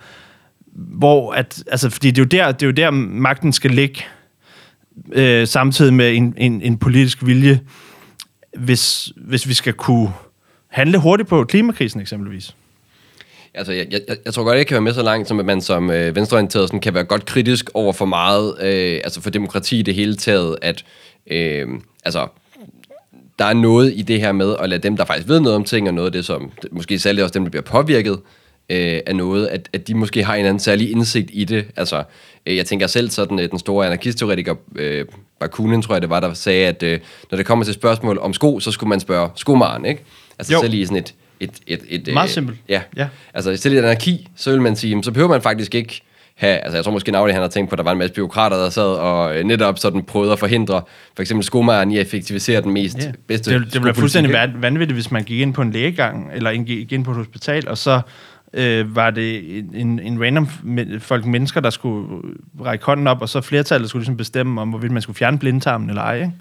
[0.73, 4.03] Hvor at, altså, fordi det er jo der, det er jo der magten skal ligge,
[5.11, 7.59] øh, samtidig med en, en, en politisk vilje
[8.57, 10.13] hvis, hvis vi skal kunne
[10.67, 12.55] handle hurtigt på klimakrisen eksempelvis?
[13.53, 15.61] Altså, jeg, jeg, jeg tror godt, jeg kan være med så langt, som at man
[15.61, 19.79] som øh, venstreorienteret sådan, kan være godt kritisk over for meget, øh, altså for demokrati
[19.79, 20.85] i det hele taget, at
[21.31, 21.67] øh,
[22.05, 22.27] altså,
[23.41, 25.63] der er noget i det her med at lade dem, der faktisk ved noget om
[25.63, 28.19] ting, og noget af det, som måske særligt også dem, der bliver påvirket
[28.69, 31.65] øh, af noget, at, at de måske har en anden særlig indsigt i det.
[31.75, 32.03] Altså,
[32.45, 35.05] øh, jeg tænker selv sådan, øh, den store anarkistteoretiker øh,
[35.39, 36.99] Bakunin, tror jeg det var, der sagde, at øh,
[37.31, 40.03] når det kommer til spørgsmål om sko, så skulle man spørge skomaren, ikke?
[40.39, 40.61] Altså jo.
[40.61, 41.13] selv i sådan et...
[41.39, 42.57] et, et, et Meget øh, simpelt.
[42.69, 42.81] Ja.
[42.97, 43.07] ja.
[43.33, 46.01] Altså selv i et anarki, så vil man sige, så behøver man faktisk ikke
[46.35, 48.13] have, altså jeg tror måske Navli, han har tænkt på, at der var en masse
[48.13, 50.81] byråkrater, der sad og øh, netop sådan prøvede at forhindre
[51.15, 53.13] for eksempel skomageren i at effektivisere den mest yeah.
[53.27, 56.91] bedste Det, det ville fuldstændig vanvittigt, hvis man gik ind på en lægegang, eller gik
[56.91, 58.01] ind på et hospital, og så
[58.53, 60.47] øh, var det en, en random
[60.99, 62.07] folk, mennesker, der skulle
[62.65, 65.89] række hånden op, og så flertallet skulle ligesom bestemme, om hvorvidt man skulle fjerne blindtarmen
[65.89, 66.31] eller ej, ikke?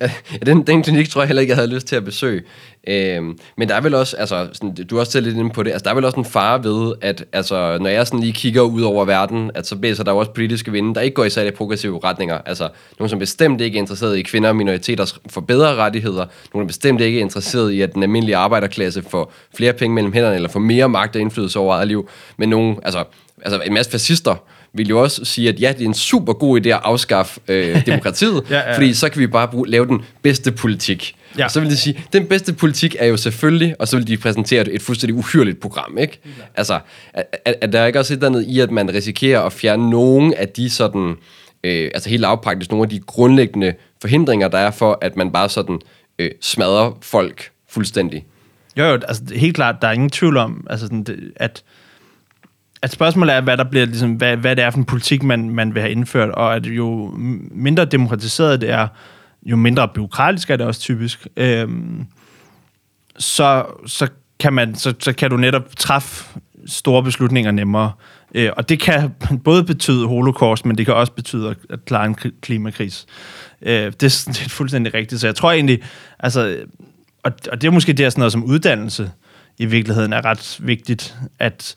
[0.00, 0.10] Ja,
[0.46, 2.42] den, den klinik tror jeg heller ikke, jeg havde lyst til at besøge.
[2.88, 5.62] Øhm, men der er vel også, altså, sådan, du har også selv lidt inde på
[5.62, 8.32] det, altså, der er vel også en fare ved, at altså, når jeg sådan lige
[8.32, 11.30] kigger ud over verden, at så blæser der også politiske vinde, der ikke går i
[11.30, 12.38] særlig progressive retninger.
[12.46, 12.68] Altså,
[12.98, 16.66] nogen, som bestemt ikke er interesseret i kvinder og minoriteter for bedre rettigheder, nogen, der
[16.66, 20.48] bestemt ikke er interesseret i, at den almindelige arbejderklasse får flere penge mellem hænderne, eller
[20.48, 23.04] får mere magt og indflydelse over eget liv, men nogen, altså,
[23.42, 24.34] altså en masse fascister,
[24.72, 27.82] vil jo også sige, at ja, det er en super god idé at afskaffe øh,
[27.86, 28.76] demokratiet, ja, ja.
[28.76, 31.16] fordi så kan vi bare bruge, lave den bedste politik.
[31.38, 31.44] Ja.
[31.44, 34.16] Og så vil de sige, den bedste politik er jo selvfølgelig, og så vil de
[34.16, 36.20] præsentere et fuldstændig uhyrligt program, ikke?
[36.24, 36.30] Ja.
[36.56, 36.80] Altså,
[37.14, 40.34] at, at, der er ikke også et andet i, at man risikerer at fjerne nogen
[40.34, 41.16] af de sådan,
[41.64, 45.48] øh, altså helt afpraktisk, nogle af de grundlæggende forhindringer, der er for, at man bare
[45.48, 45.78] sådan
[46.18, 48.26] øh, smadrer folk fuldstændig.
[48.76, 51.62] Jo, jo, altså helt klart, der er ingen tvivl om, altså sådan, at
[52.82, 55.50] at spørgsmålet er, hvad, der bliver, ligesom, hvad, hvad det er for en politik, man,
[55.50, 57.14] man vil have indført, og at jo
[57.50, 58.88] mindre demokratiseret det er,
[59.42, 62.06] jo mindre byråkratisk er det også typisk, øhm,
[63.18, 64.08] så, så,
[64.40, 67.92] kan man, så, så kan du netop træffe store beslutninger nemmere.
[68.34, 69.10] Øh, og det kan
[69.44, 73.06] både betyde holocaust, men det kan også betyde at klare en klimakris.
[73.62, 75.20] Øh, det, det er fuldstændig rigtigt.
[75.20, 75.82] Så jeg tror egentlig,
[76.18, 76.56] altså,
[77.22, 79.10] og, og det er måske det, sådan noget som uddannelse
[79.58, 81.76] i virkeligheden er ret vigtigt, at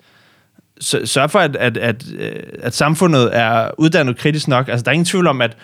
[0.82, 4.68] sørge for, at, at, at, øh, at samfundet er uddannet kritisk nok.
[4.68, 5.58] Altså, der er ingen tvivl om, at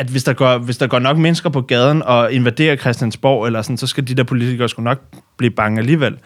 [0.00, 3.62] at hvis der, går, hvis der går nok mennesker på gaden og invaderer Christiansborg, eller
[3.62, 5.02] sådan, så skal de der politikere sgu nok
[5.36, 6.18] blive bange alligevel.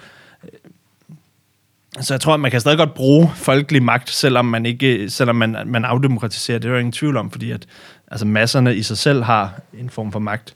[2.01, 5.37] Så jeg tror, at man kan stadig godt bruge folkelig magt, selvom man ikke, selvom
[5.37, 6.59] man, man afdemokratiserer.
[6.59, 7.67] Det er jo ingen tvivl om, fordi at
[8.11, 10.55] altså masserne i sig selv har en form for magt.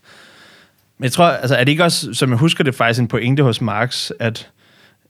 [0.99, 3.43] Men jeg tror, altså, er det ikke også, som jeg husker det, faktisk en pointe
[3.43, 4.49] hos Marx, at,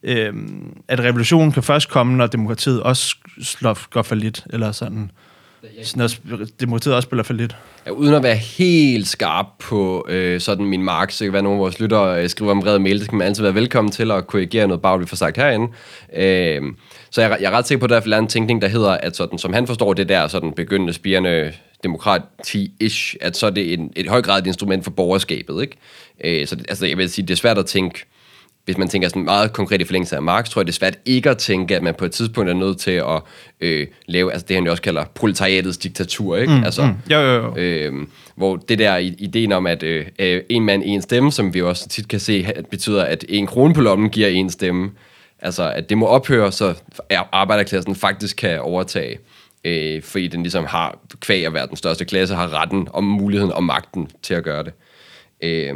[0.02, 5.10] øhm, at revolutionen kan først komme, når demokratiet også slår, går for lidt, eller sådan
[5.96, 6.08] når
[6.60, 7.56] demokratiet også spiller for lidt.
[7.86, 11.56] Ja, uden at være helt skarp på øh, sådan min mark, så kan være nogle
[11.56, 14.10] af vores lyttere øh, skriver om red mail, det skal man altid være velkommen til
[14.10, 15.68] at korrigere noget bagligt, vi får sagt herinde.
[16.16, 16.62] Øh,
[17.10, 19.16] så jeg, jeg er ret sikker på, at der er en tænkning, der hedder, at
[19.16, 21.52] sådan, som han forstår det der sådan begyndende spirende
[21.86, 25.62] demokrati-ish, at så er det en, et høj grad et instrument for borgerskabet.
[25.62, 25.76] Ikke?
[26.24, 28.04] Øh, så altså, jeg vil sige, det er svært at tænke
[28.68, 30.98] hvis man tænker sådan meget konkret i forlængelse af Marx, tror jeg, det er svært
[31.04, 33.20] ikke at tænke, at man på et tidspunkt er nødt til at
[33.60, 36.52] øh, lave, altså det han jo også kalder proletariatets diktatur, ikke?
[36.52, 37.56] Mm, altså, mm, jo, jo, jo.
[37.56, 37.92] Øh,
[38.36, 41.88] hvor det der ideen om, at øh, øh, en mand, en stemme, som vi også
[41.88, 44.90] tit kan se, betyder, at en krone på lommen giver en stemme,
[45.38, 46.74] altså at det må ophøre, så
[47.32, 49.18] arbejderklassen faktisk kan overtage
[49.64, 53.52] øh, fordi den ligesom har, kvæg at være den største klasse, har retten og muligheden
[53.52, 54.72] og magten til at gøre det.
[55.42, 55.74] Øh,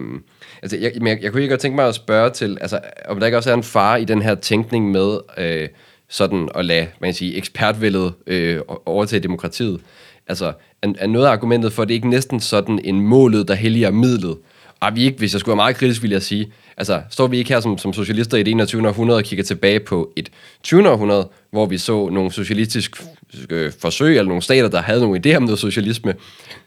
[0.62, 3.26] Altså, jeg, jeg, jeg kunne ikke godt tænke mig at spørge til, altså, om der
[3.26, 5.68] ikke også er en fare i den her tænkning med øh,
[6.08, 9.80] sådan at lade, man kan sige, ekspertvældet øh, overtage demokratiet.
[10.28, 10.52] Altså,
[10.82, 13.90] er, er noget af argumentet for, at det ikke næsten sådan en målet, der helliger
[13.90, 14.36] midlet?
[14.82, 17.38] Og vi ikke, hvis jeg skulle være meget kritisk, ville jeg sige, altså, står vi
[17.38, 18.88] ikke her som, som socialister i det 21.
[18.88, 20.28] århundrede og kigger tilbage på et
[20.62, 20.90] 20.
[20.90, 23.04] århundrede, hvor vi så nogle socialistiske
[23.50, 26.14] øh, forsøg, eller nogle stater, der havde nogle idéer om noget socialisme,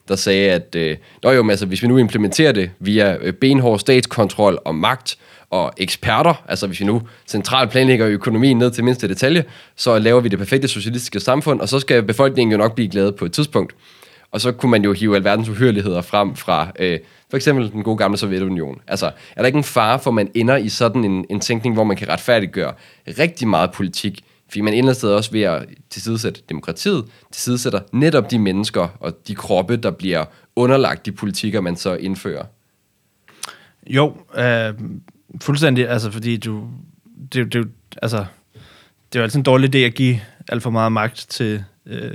[0.07, 4.59] der sagde, at øh, jo, altså, hvis vi nu implementerer det via øh, benhård statskontrol
[4.66, 5.18] og magt
[5.49, 9.43] og eksperter, altså hvis vi nu centralt planlægger økonomien ned til mindste detalje,
[9.76, 13.11] så laver vi det perfekte socialistiske samfund, og så skal befolkningen jo nok blive glade
[13.11, 13.76] på et tidspunkt.
[14.36, 17.97] Og så kunne man jo hive alverdens uhyreligheder frem fra øh, for eksempel den gode
[17.97, 18.81] gamle Sovjetunion.
[18.88, 21.75] Altså, er der ikke en fare for, at man ender i sådan en, en tænkning,
[21.75, 22.73] hvor man kan retfærdiggøre
[23.07, 28.39] rigtig meget politik, fordi man ender sted også ved at tilsidesætte demokratiet, tilsidesætter netop de
[28.39, 30.25] mennesker og de kroppe, der bliver
[30.55, 32.45] underlagt de politikker, man så indfører.
[33.88, 34.73] Jo, øh,
[35.41, 36.67] fuldstændig, altså fordi du,
[37.33, 37.67] det, det,
[38.01, 38.17] altså,
[39.09, 42.11] det er jo altid en dårlig idé at give alt for meget magt til øh,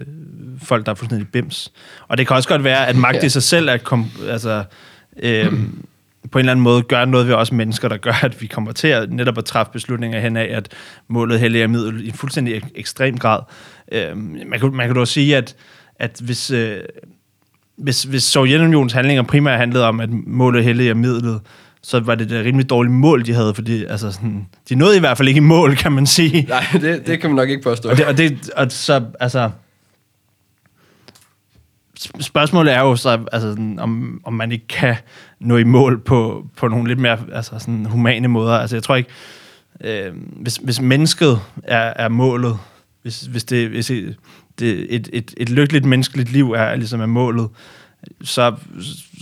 [0.62, 1.72] folk, der er fuldstændig bims.
[2.08, 3.26] Og det kan også godt være, at magt ja.
[3.26, 4.64] i sig selv er, kom, altså,
[5.22, 5.52] øh,
[6.30, 8.72] på en eller anden måde gør noget ved os mennesker, der gør, at vi kommer
[8.72, 10.68] til at netop at træffe beslutninger hen af, at
[11.08, 13.40] målet helliger middel i en fuldstændig ek- ekstrem grad.
[13.92, 15.56] Øh, man, kan, man kan dog sige, at,
[15.98, 16.78] at hvis, øh,
[17.76, 21.40] hvis, hvis Sovjetunionens handlinger primært handlede om, at målet helliger midlet,
[21.83, 25.01] så var det et rimelig dårligt mål, de havde, fordi altså, sådan, de nåede i
[25.01, 26.43] hvert fald ikke i mål, kan man sige.
[26.49, 27.91] Nej, det, det kan man nok ikke påstå.
[27.91, 29.51] Og, det, og, det, og så, altså,
[32.20, 34.97] spørgsmålet er jo så, altså, om, om man ikke kan
[35.41, 38.55] nå i mål på, på nogle lidt mere altså, sådan humane måder.
[38.55, 39.11] Altså, jeg tror ikke,
[39.85, 42.59] øh, hvis, hvis mennesket er, er målet,
[43.03, 43.87] hvis, hvis, det, hvis
[44.59, 47.49] det, et, et, et lykkeligt menneskeligt liv er ligesom er målet,
[48.22, 48.55] så,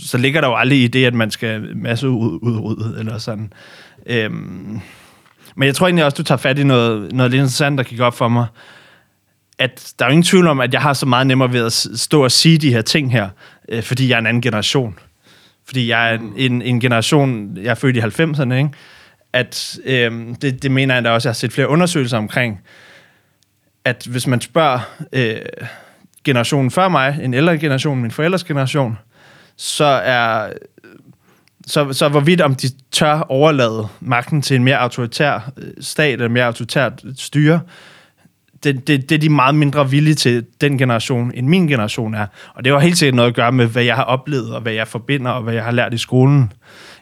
[0.01, 3.53] så ligger der jo aldrig i det, at man skal masse ud, udrydde, eller sådan.
[4.05, 4.81] Øhm,
[5.55, 7.99] men jeg tror egentlig også, du tager fat i noget, noget lidt interessant, der gik
[7.99, 8.45] op for mig,
[9.59, 11.73] at der er jo ingen tvivl om, at jeg har så meget nemmere ved at
[11.99, 13.29] stå og sige de her ting her,
[13.69, 14.99] øh, fordi jeg er en anden generation.
[15.65, 18.69] Fordi jeg er en, en, en generation, jeg er født i 90'erne, ikke?
[19.33, 22.61] at øh, det, det mener jeg da også, jeg har set flere undersøgelser omkring,
[23.85, 24.79] at hvis man spørger
[25.13, 25.35] øh,
[26.29, 28.97] generationen før mig, en ældre generation, min forældres generation,
[29.55, 30.49] så er
[31.67, 36.27] så, så hvorvidt om de tør overlade magten til en mere autoritær øh, stat, eller
[36.27, 37.59] mere autoritært styre,
[38.63, 42.25] det, det, det er de meget mindre villige til, den generation, end min generation er.
[42.55, 44.73] Og det har helt sikkert noget at gøre med, hvad jeg har oplevet, og hvad
[44.73, 46.53] jeg forbinder, og hvad jeg har lært i skolen,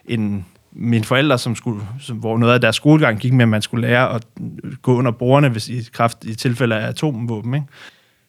[0.04, 3.62] end mine forældre, som skulle, som, hvor noget af deres skolegang gik med, at man
[3.62, 4.26] skulle lære at
[4.82, 7.54] gå under bordene, hvis i kraft i tilfælde af atomvåben.
[7.54, 7.66] Ikke?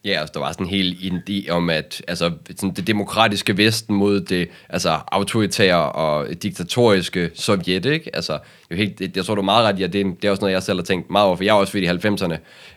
[0.04, 3.96] Ja, altså, der var sådan en hel idé om, at altså, sådan det demokratiske Vesten
[3.96, 8.10] mod det altså, autoritære og diktatoriske Sovjet, ikke?
[8.16, 8.38] Altså,
[8.70, 10.54] jo helt, jeg tror, du er meget ret i, at det, det er også noget,
[10.54, 12.36] jeg selv har tænkt meget over, for jeg er også ved i 90'erne,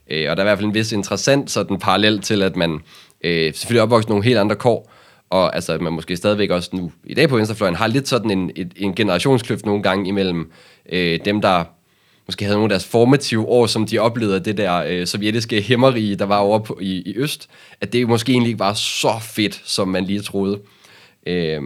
[0.10, 2.80] øh, og der er i hvert fald en vis interessant sådan parallel til, at man
[3.24, 4.92] øh, selvfølgelig opvokset nogle helt andre kår,
[5.30, 8.52] og altså, man måske stadigvæk også nu i dag på venstrefløjen har lidt sådan en,
[8.56, 10.52] en, en generationskløft nogle gange imellem
[10.90, 11.64] øh, dem, der
[12.28, 16.16] måske havde nogle af deres formative år, som de oplevede det der øh, sovjetiske hæmmerige,
[16.16, 17.50] der var over på, i, i Øst,
[17.82, 20.60] at det måske egentlig ikke var så fedt, som man lige troede.
[21.28, 21.62] Øh,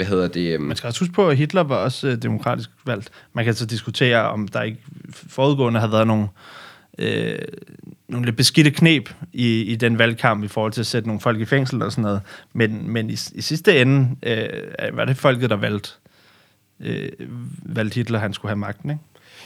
[0.00, 0.54] hvad hedder det?
[0.54, 0.62] Øhm?
[0.62, 3.10] Man skal også huske på, at Hitler var også øh, demokratisk valgt.
[3.32, 4.78] Man kan så diskutere, om der ikke
[5.12, 6.28] forudgående havde været nogle,
[6.98, 7.38] øh,
[8.08, 11.40] nogle lidt beskidte knep i, i den valgkamp i forhold til at sætte nogle folk
[11.40, 12.20] i fængsel og sådan noget.
[12.52, 15.90] Men, men i, i sidste ende øh, var det folket, der valgte,
[16.80, 17.08] øh,
[17.62, 19.02] valgte Hitler, han skulle have magten, ikke?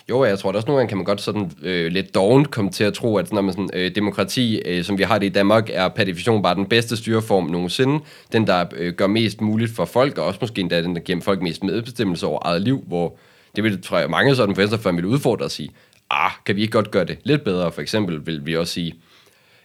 [0.09, 2.71] Jo, jeg tror at også nogle gange kan man godt sådan øh, lidt dovent komme
[2.71, 5.29] til at tro, at når man sådan, øh, demokrati, øh, som vi har det i
[5.29, 8.05] Danmark, er per definition bare den bedste styreform nogensinde.
[8.33, 11.21] Den, der øh, gør mest muligt for folk, og også måske endda den, der giver
[11.21, 13.17] folk mest medbestemmelse over eget liv, hvor
[13.57, 15.71] det vil, tror jeg, mange sådan på venstrefløjen vil udfordre at sige,
[16.11, 17.73] ah, kan vi ikke godt gøre det lidt bedre?
[17.73, 18.95] For eksempel vil vi også sige,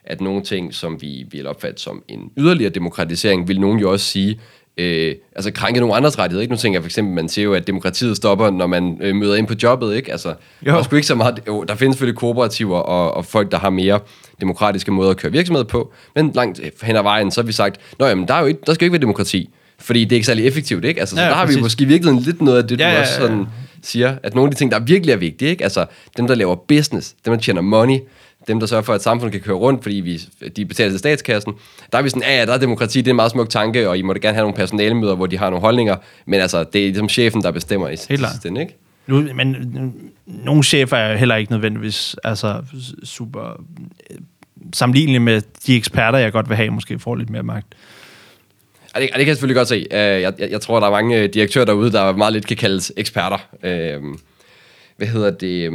[0.04, 4.06] at nogle ting, som vi vil opfatte som en yderligere demokratisering, vil nogen jo også
[4.06, 4.40] sige,
[4.80, 6.41] øh, altså krænke nogle andres rettigheder.
[6.41, 6.53] Ikke?
[6.53, 9.36] Nu tænker jeg for eksempel, man siger jo, at demokratiet stopper, når man øh, møder
[9.36, 9.95] ind på jobbet.
[9.95, 10.11] Ikke?
[10.11, 10.71] Altså, jo.
[10.71, 13.69] der, er ikke så meget, jo, der findes selvfølgelig kooperativer og, og folk, der har
[13.69, 13.99] mere
[14.41, 17.77] demokratiske måder at køre virksomhed på, men langt hen ad vejen, så har vi sagt,
[17.99, 19.49] Nå, jamen, der, er jo ikke, der skal jo ikke være demokrati,
[19.80, 20.86] fordi det er ikke særlig effektivt.
[20.86, 20.99] Ikke?
[20.99, 21.57] Altså, så ja, der har præcis.
[21.57, 23.45] vi måske virkelig lidt noget af det, ja, du også sådan
[23.84, 25.63] siger, at nogle af de ting, der virkelig er vigtige, ikke?
[25.63, 25.86] altså
[26.17, 27.99] dem, der laver business, dem, der tjener money,
[28.48, 30.22] dem, der sørger for, at samfundet kan køre rundt, fordi vi,
[30.56, 31.54] de betaler til statskassen.
[31.92, 33.90] Der er vi sådan, ja, ja, der er demokrati, det er en meget smuk tanke,
[33.90, 36.64] og I må da gerne have nogle personalemøder, hvor de har nogle holdninger, men altså,
[36.64, 38.76] det er ligesom chefen, der bestemmer i sidste ikke?
[39.08, 39.56] Nu, men
[40.26, 42.62] nogle chefer er heller ikke nødvendigvis altså,
[43.04, 43.66] super
[44.12, 44.18] øh,
[44.74, 47.76] sammenlignelige med de eksperter, jeg godt vil have, måske får lidt mere magt.
[48.96, 49.86] Ja, det, det kan jeg selvfølgelig godt se.
[49.92, 52.92] Uh, jeg, jeg, jeg tror, der er mange direktører derude, der meget lidt kan kaldes
[52.98, 53.38] eksperter.
[54.98, 55.72] Hvad hedder det?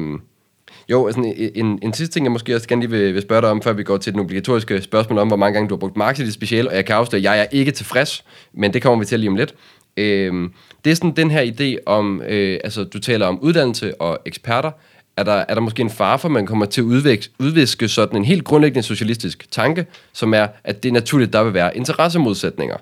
[0.89, 3.43] Jo, altså en, en, en sidste ting, jeg måske også gerne lige vil, vil spørge
[3.43, 5.79] dig om, før vi går til den obligatoriske spørgsmål om, hvor mange gange du har
[5.79, 8.73] brugt Marx i dit speciale, og jeg kan afsløre, at jeg er ikke tilfreds, men
[8.73, 9.55] det kommer vi til lige om lidt.
[9.97, 10.53] Øhm,
[10.85, 14.71] det er sådan den her idé om, øh, altså du taler om uddannelse og eksperter,
[15.17, 17.89] er der, er der måske en far for, at man kommer til at udviske, udviske
[17.89, 21.77] sådan en helt grundlæggende socialistisk tanke, som er, at det er naturligt, der vil være
[21.77, 22.77] interessemodsætninger.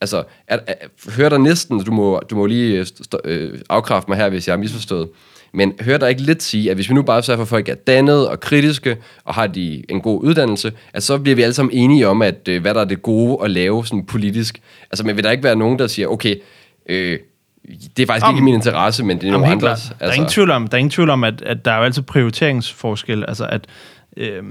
[0.00, 0.74] Altså, er, er,
[1.16, 2.86] hører der næsten, du må, du må lige øh,
[3.24, 5.08] øh afkræfte mig her, hvis jeg har misforstået,
[5.52, 7.68] men hører der ikke lidt sige, at hvis vi nu bare sørger for, at folk
[7.68, 11.54] er dannede og kritiske, og har de en god uddannelse, at så bliver vi alle
[11.54, 14.60] sammen enige om, at øh, hvad der er det gode at lave sådan politisk.
[14.90, 16.34] Altså, men vil der ikke være nogen, der siger, okay,
[16.88, 17.18] øh,
[17.96, 19.70] det er faktisk om, ikke min interesse, men det er nogle andres.
[19.70, 19.94] Altså.
[19.98, 21.76] Der er ingen altså- tvivl om, der er ingen tvivl om at, at der er
[21.78, 23.24] jo altid prioriteringsforskel.
[23.28, 23.66] Altså, at,
[24.16, 24.42] øh,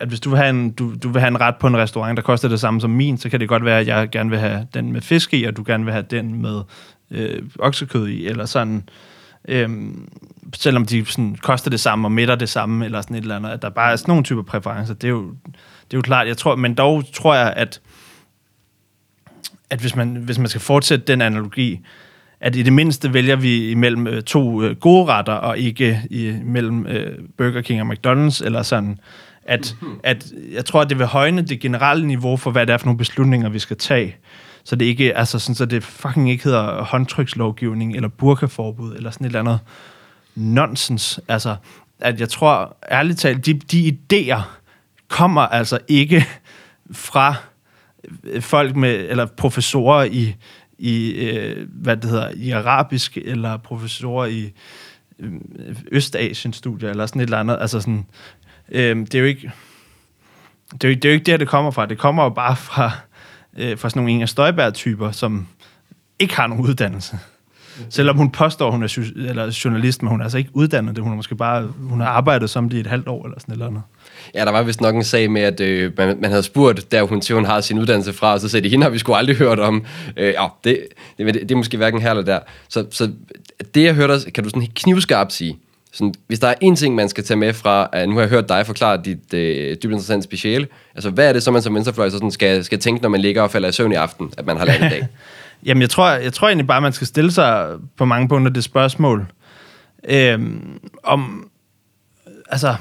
[0.00, 2.16] at hvis du vil, have en, du, du vil have en ret på en restaurant,
[2.16, 4.38] der koster det samme som min, så kan det godt være, at jeg gerne vil
[4.38, 6.60] have den med fisk i, og du gerne vil have den med
[7.10, 8.88] øh, oksekød i, eller sådan.
[9.48, 10.08] Øhm,
[10.54, 13.50] selvom de sådan, koster det samme og mætter det samme, eller sådan et eller andet,
[13.50, 15.34] at der bare er sådan nogle typer præferencer, det er jo,
[15.84, 16.26] det er jo klart.
[16.26, 17.80] Jeg tror, men dog tror jeg, at,
[19.70, 21.80] at hvis, man, hvis man skal fortsætte den analogi,
[22.40, 26.86] at i det mindste vælger vi imellem øh, to øh, gode retter, og ikke imellem
[26.86, 28.98] øh, Burger King og McDonald's, eller sådan,
[29.42, 32.76] at, at jeg tror, at det vil højne det generelle niveau for, hvad det er
[32.76, 34.16] for nogle beslutninger, vi skal tage
[34.64, 39.24] så det ikke altså sådan, så det fucking ikke hedder håndtrykslovgivning eller burkaforbud eller sådan
[39.24, 39.58] et eller andet
[40.34, 41.20] nonsens.
[41.28, 41.56] Altså,
[42.00, 44.40] at jeg tror ærligt talt, de, de idéer
[45.08, 46.26] kommer altså ikke
[46.92, 47.34] fra
[48.40, 50.36] folk med, eller professorer i,
[50.78, 54.52] i øh, hvad det hedder, i arabisk, eller professorer i
[55.18, 55.32] øh,
[55.92, 57.58] Østasien-studier, eller sådan et eller andet.
[57.60, 58.06] Altså sådan,
[58.68, 59.52] øh, det er jo ikke,
[60.72, 61.86] det er jo, det er jo ikke der, det kommer fra.
[61.86, 62.90] Det kommer jo bare fra,
[63.58, 65.46] øh, fra sådan nogle Inger Støjberg-typer, som
[66.18, 67.18] ikke har nogen uddannelse.
[67.90, 71.02] Selvom hun påstår, hun er eller journalist, men hun er altså ikke uddannet det.
[71.02, 73.52] Hun har måske bare hun har arbejdet som det i et halvt år eller sådan
[73.52, 73.82] eller andet.
[74.34, 77.02] Ja, der var vist nok en sag med, at øh, man, man havde spurgt, der
[77.02, 79.12] hun til, hun har sin uddannelse fra, og så sagde de, hende har vi sgu
[79.12, 79.84] aldrig hørt om.
[80.16, 80.86] Øh, ja, det,
[81.18, 82.40] det, det, det, er måske hverken her eller der.
[82.68, 83.12] Så, så
[83.74, 85.58] det, jeg hørte, kan du sådan knivskarpt sige,
[85.94, 88.30] sådan, hvis der er en ting, man skal tage med fra, at nu har jeg
[88.30, 91.74] hørt dig forklare dit øh, dybt interessante speciale, altså hvad er det så, man som
[91.74, 94.32] venstrefløj så sådan skal, skal tænke, når man ligger og falder i søvn i aften,
[94.38, 95.06] at man har lært i dag?
[95.66, 98.64] Jamen, jeg tror, jeg tror egentlig bare, man skal stille sig på mange punkter det
[98.64, 99.26] spørgsmål,
[100.08, 100.40] øh,
[101.02, 101.50] om,
[102.48, 102.76] altså,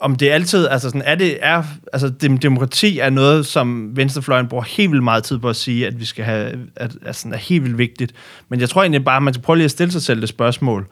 [0.00, 1.62] om det altid, altså sådan, er det, er,
[1.92, 2.08] altså
[2.42, 6.04] demokrati er noget, som venstrefløjen bruger helt vildt meget tid på at sige, at vi
[6.04, 8.12] skal have, at, at sådan er helt vildt vigtigt.
[8.48, 10.28] Men jeg tror egentlig bare, at man skal prøve lige at stille sig selv det
[10.28, 10.86] spørgsmål,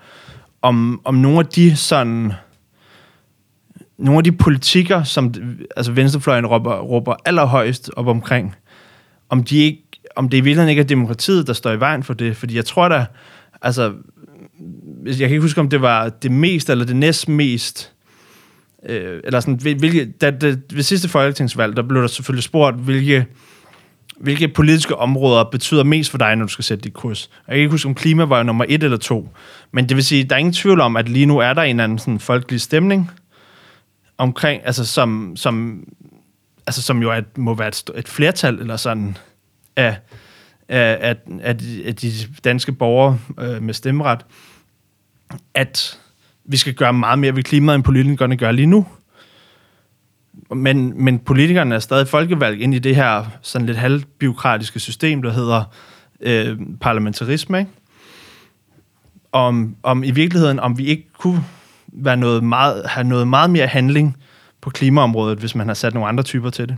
[0.65, 2.33] om, om nogle af de sådan
[3.99, 5.35] nogle af de politikker, som
[5.77, 8.57] altså venstrefløjen råber, råber allerhøjst op omkring,
[9.29, 9.83] om, de ikke,
[10.17, 12.37] om det i virkeligheden ikke er demokratiet, der står i vejen for det.
[12.37, 13.07] Fordi jeg tror da,
[13.63, 13.93] altså,
[15.05, 17.93] jeg kan ikke huske, om det var det mest eller det næst mest,
[18.89, 23.27] øh, eller sådan, hvilke, da, da, ved sidste folketingsvalg, der blev der selvfølgelig spurgt, hvilke,
[24.21, 27.31] hvilke politiske områder betyder mest for dig, når du skal sætte dit kurs.
[27.47, 29.29] Jeg kan ikke huske, om klima var nummer et eller to,
[29.73, 31.81] men det vil sige, der er ingen tvivl om, at lige nu er der en
[31.81, 33.11] anden sådan folkelig stemning,
[34.19, 35.85] omkring, altså som, som,
[36.67, 39.17] altså som jo er, må være et, et flertal eller sådan
[39.77, 39.97] af,
[40.69, 42.13] af, af, af, de, af de
[42.45, 44.25] danske borgere øh, med stemmeret,
[45.55, 45.99] at
[46.45, 48.87] vi skal gøre meget mere ved klimaet, end politikerne gør lige nu.
[50.55, 55.33] Men, men politikerne er stadig folkevalgt ind i det her sådan lidt halvbiokratiske system, der
[55.33, 55.65] hedder
[56.21, 57.59] øh, parlamentarisme.
[57.59, 57.71] Ikke?
[59.33, 61.45] Om, om i virkeligheden, om vi ikke kunne
[61.93, 64.17] være noget meget, have noget meget mere handling
[64.61, 66.77] på klimaområdet, hvis man har sat nogle andre typer til det.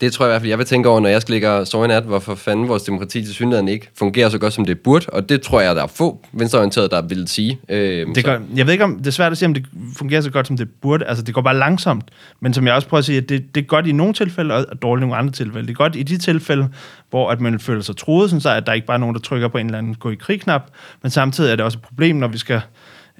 [0.00, 1.66] Det tror jeg i hvert fald, jeg vil tænke over, når jeg skal ligge og
[1.66, 4.80] sove i nat, hvorfor fanden vores demokrati til synligheden ikke fungerer så godt, som det
[4.80, 5.06] burde.
[5.08, 7.58] Og det tror jeg, der er få venstreorienterede, der vil sige.
[7.68, 9.66] Øh, det gør, jeg ved ikke, om det er svært at sige, om det
[9.96, 11.04] fungerer så godt, som det burde.
[11.04, 12.04] Altså, det går bare langsomt.
[12.40, 14.54] Men som jeg også prøver at sige, at det, det er godt i nogle tilfælde,
[14.54, 15.66] og dårligt i nogle andre tilfælde.
[15.66, 16.68] Det er godt i de tilfælde,
[17.10, 19.20] hvor at man føler sig troet, sådan så at der ikke bare er nogen, der
[19.20, 20.62] trykker på en eller anden gå i krig-knap.
[21.02, 22.60] Men samtidig er det også et problem, når vi skal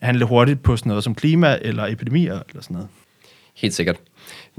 [0.03, 2.89] handle hurtigt på sådan noget som klima eller epidemier eller sådan noget.
[3.55, 3.97] Helt sikkert.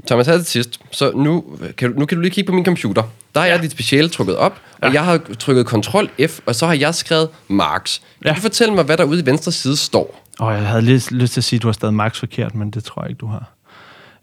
[0.06, 0.80] Thomas, her til sidst.
[0.90, 1.44] Så nu
[1.76, 3.02] kan, du, nu kan du lige kigge på min computer.
[3.34, 3.52] Der har ja.
[3.52, 4.92] jeg dit speciale trykket op, og ja.
[4.92, 7.98] jeg har trykket Ctrl F, og så har jeg skrevet Marx.
[8.22, 8.34] Kan ja.
[8.34, 10.22] du fortælle mig, hvad der ude i venstre side står?
[10.38, 12.70] Oh, jeg havde lyst, lyst til at sige, at du har stadig Marx forkert, men
[12.70, 13.52] det tror jeg ikke, du har.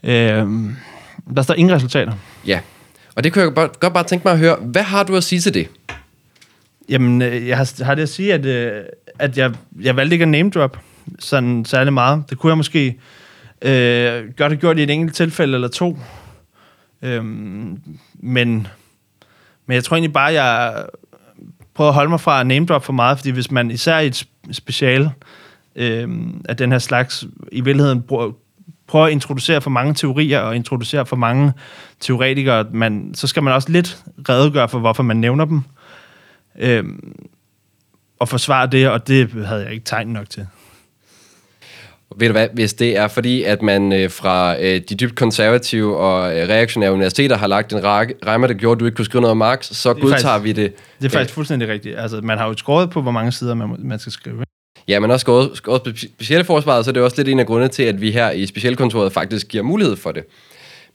[0.04, 0.76] Øhm,
[1.36, 2.14] der står ingen resultater.
[2.48, 2.60] Ja,
[3.16, 4.56] og det kunne jeg godt, godt bare tænke mig at høre.
[4.62, 5.68] Hvad har du at sige til det?
[6.90, 8.84] Jamen, øh, jeg har, har det at sige, at, øh,
[9.20, 10.80] at jeg, jeg valgte ikke at name drop
[11.20, 12.24] sådan særlig meget.
[12.30, 13.00] Det kunne jeg måske
[13.64, 15.98] Øh, gør det gjort i et enkelt tilfælde eller to.
[17.02, 18.68] Øh, men,
[19.66, 20.86] men jeg tror egentlig bare, jeg
[21.74, 24.08] prøver at holde mig fra at name drop for meget, fordi hvis man især i
[24.08, 25.10] et special
[25.76, 26.10] øh,
[26.50, 28.32] af den her slags, i virkeligheden prøver,
[28.88, 31.54] prøver at introducere for mange teorier og introducere for mange
[32.00, 35.62] teoretikere, man, så skal man også lidt redegøre for, hvorfor man nævner dem.
[36.60, 36.84] Øh,
[38.20, 40.48] og forsvare det, og det havde jeg ikke tegn nok til.
[42.18, 45.98] Ved du hvad, hvis det er fordi, at man øh, fra øh, de dybt konservative
[45.98, 49.22] og øh, reaktionære universiteter har lagt en ramme, der gjorde, at du ikke kunne skrive
[49.22, 50.74] noget om Marx, så godtager vi det.
[51.00, 52.00] Det er faktisk øh, fuldstændig rigtigt.
[52.00, 54.44] Altså, man har jo skåret på, hvor mange sider man, man skal skrive.
[54.88, 57.46] Ja, men også skåret, skåret på specielle forsvaret, så det er også lidt en af
[57.46, 60.24] grundene til, at vi her i specialkontoret faktisk giver mulighed for det.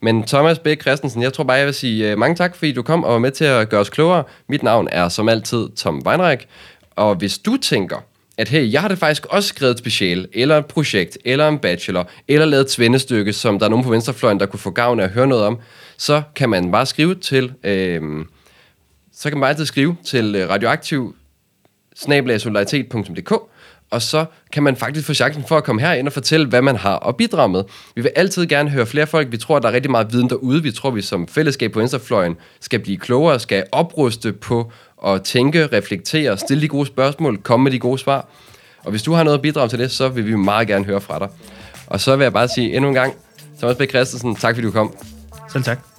[0.01, 2.81] Men Thomas Bæk Christensen, jeg tror bare, jeg vil sige uh, mange tak, fordi du
[2.81, 4.23] kom og var med til at gøre os klogere.
[4.49, 6.45] Mit navn er som altid Tom Weinreich,
[6.95, 8.03] og hvis du tænker,
[8.39, 11.59] at hey, jeg har det faktisk også skrevet et special, eller et projekt, eller en
[11.59, 14.99] bachelor, eller lavet et svendestykke, som der er nogen på venstrefløjen, der kunne få gavn
[14.99, 15.59] af at høre noget om,
[15.97, 18.01] så kan man bare skrive til, øh,
[19.13, 21.15] så kan man bare altid skrive til øh, radioaktiv
[21.95, 23.33] solidaritet.dk,
[23.91, 26.75] og så kan man faktisk få chancen for at komme herind og fortælle, hvad man
[26.75, 27.63] har at bidrage med.
[27.95, 29.31] Vi vil altid gerne høre flere folk.
[29.31, 30.63] Vi tror, at der er rigtig meget viden derude.
[30.63, 34.71] Vi tror, vi som fællesskab på Venstrefløjen skal blive klogere, skal opruste på
[35.05, 38.27] at tænke, reflektere, stille de gode spørgsmål, komme med de gode svar.
[38.83, 41.01] Og hvis du har noget at bidrage til det, så vil vi meget gerne høre
[41.01, 41.27] fra dig.
[41.87, 43.13] Og så vil jeg bare sige endnu en gang,
[43.59, 43.81] Thomas B.
[43.89, 44.95] Christensen, tak fordi du kom.
[45.51, 45.98] Selv tak.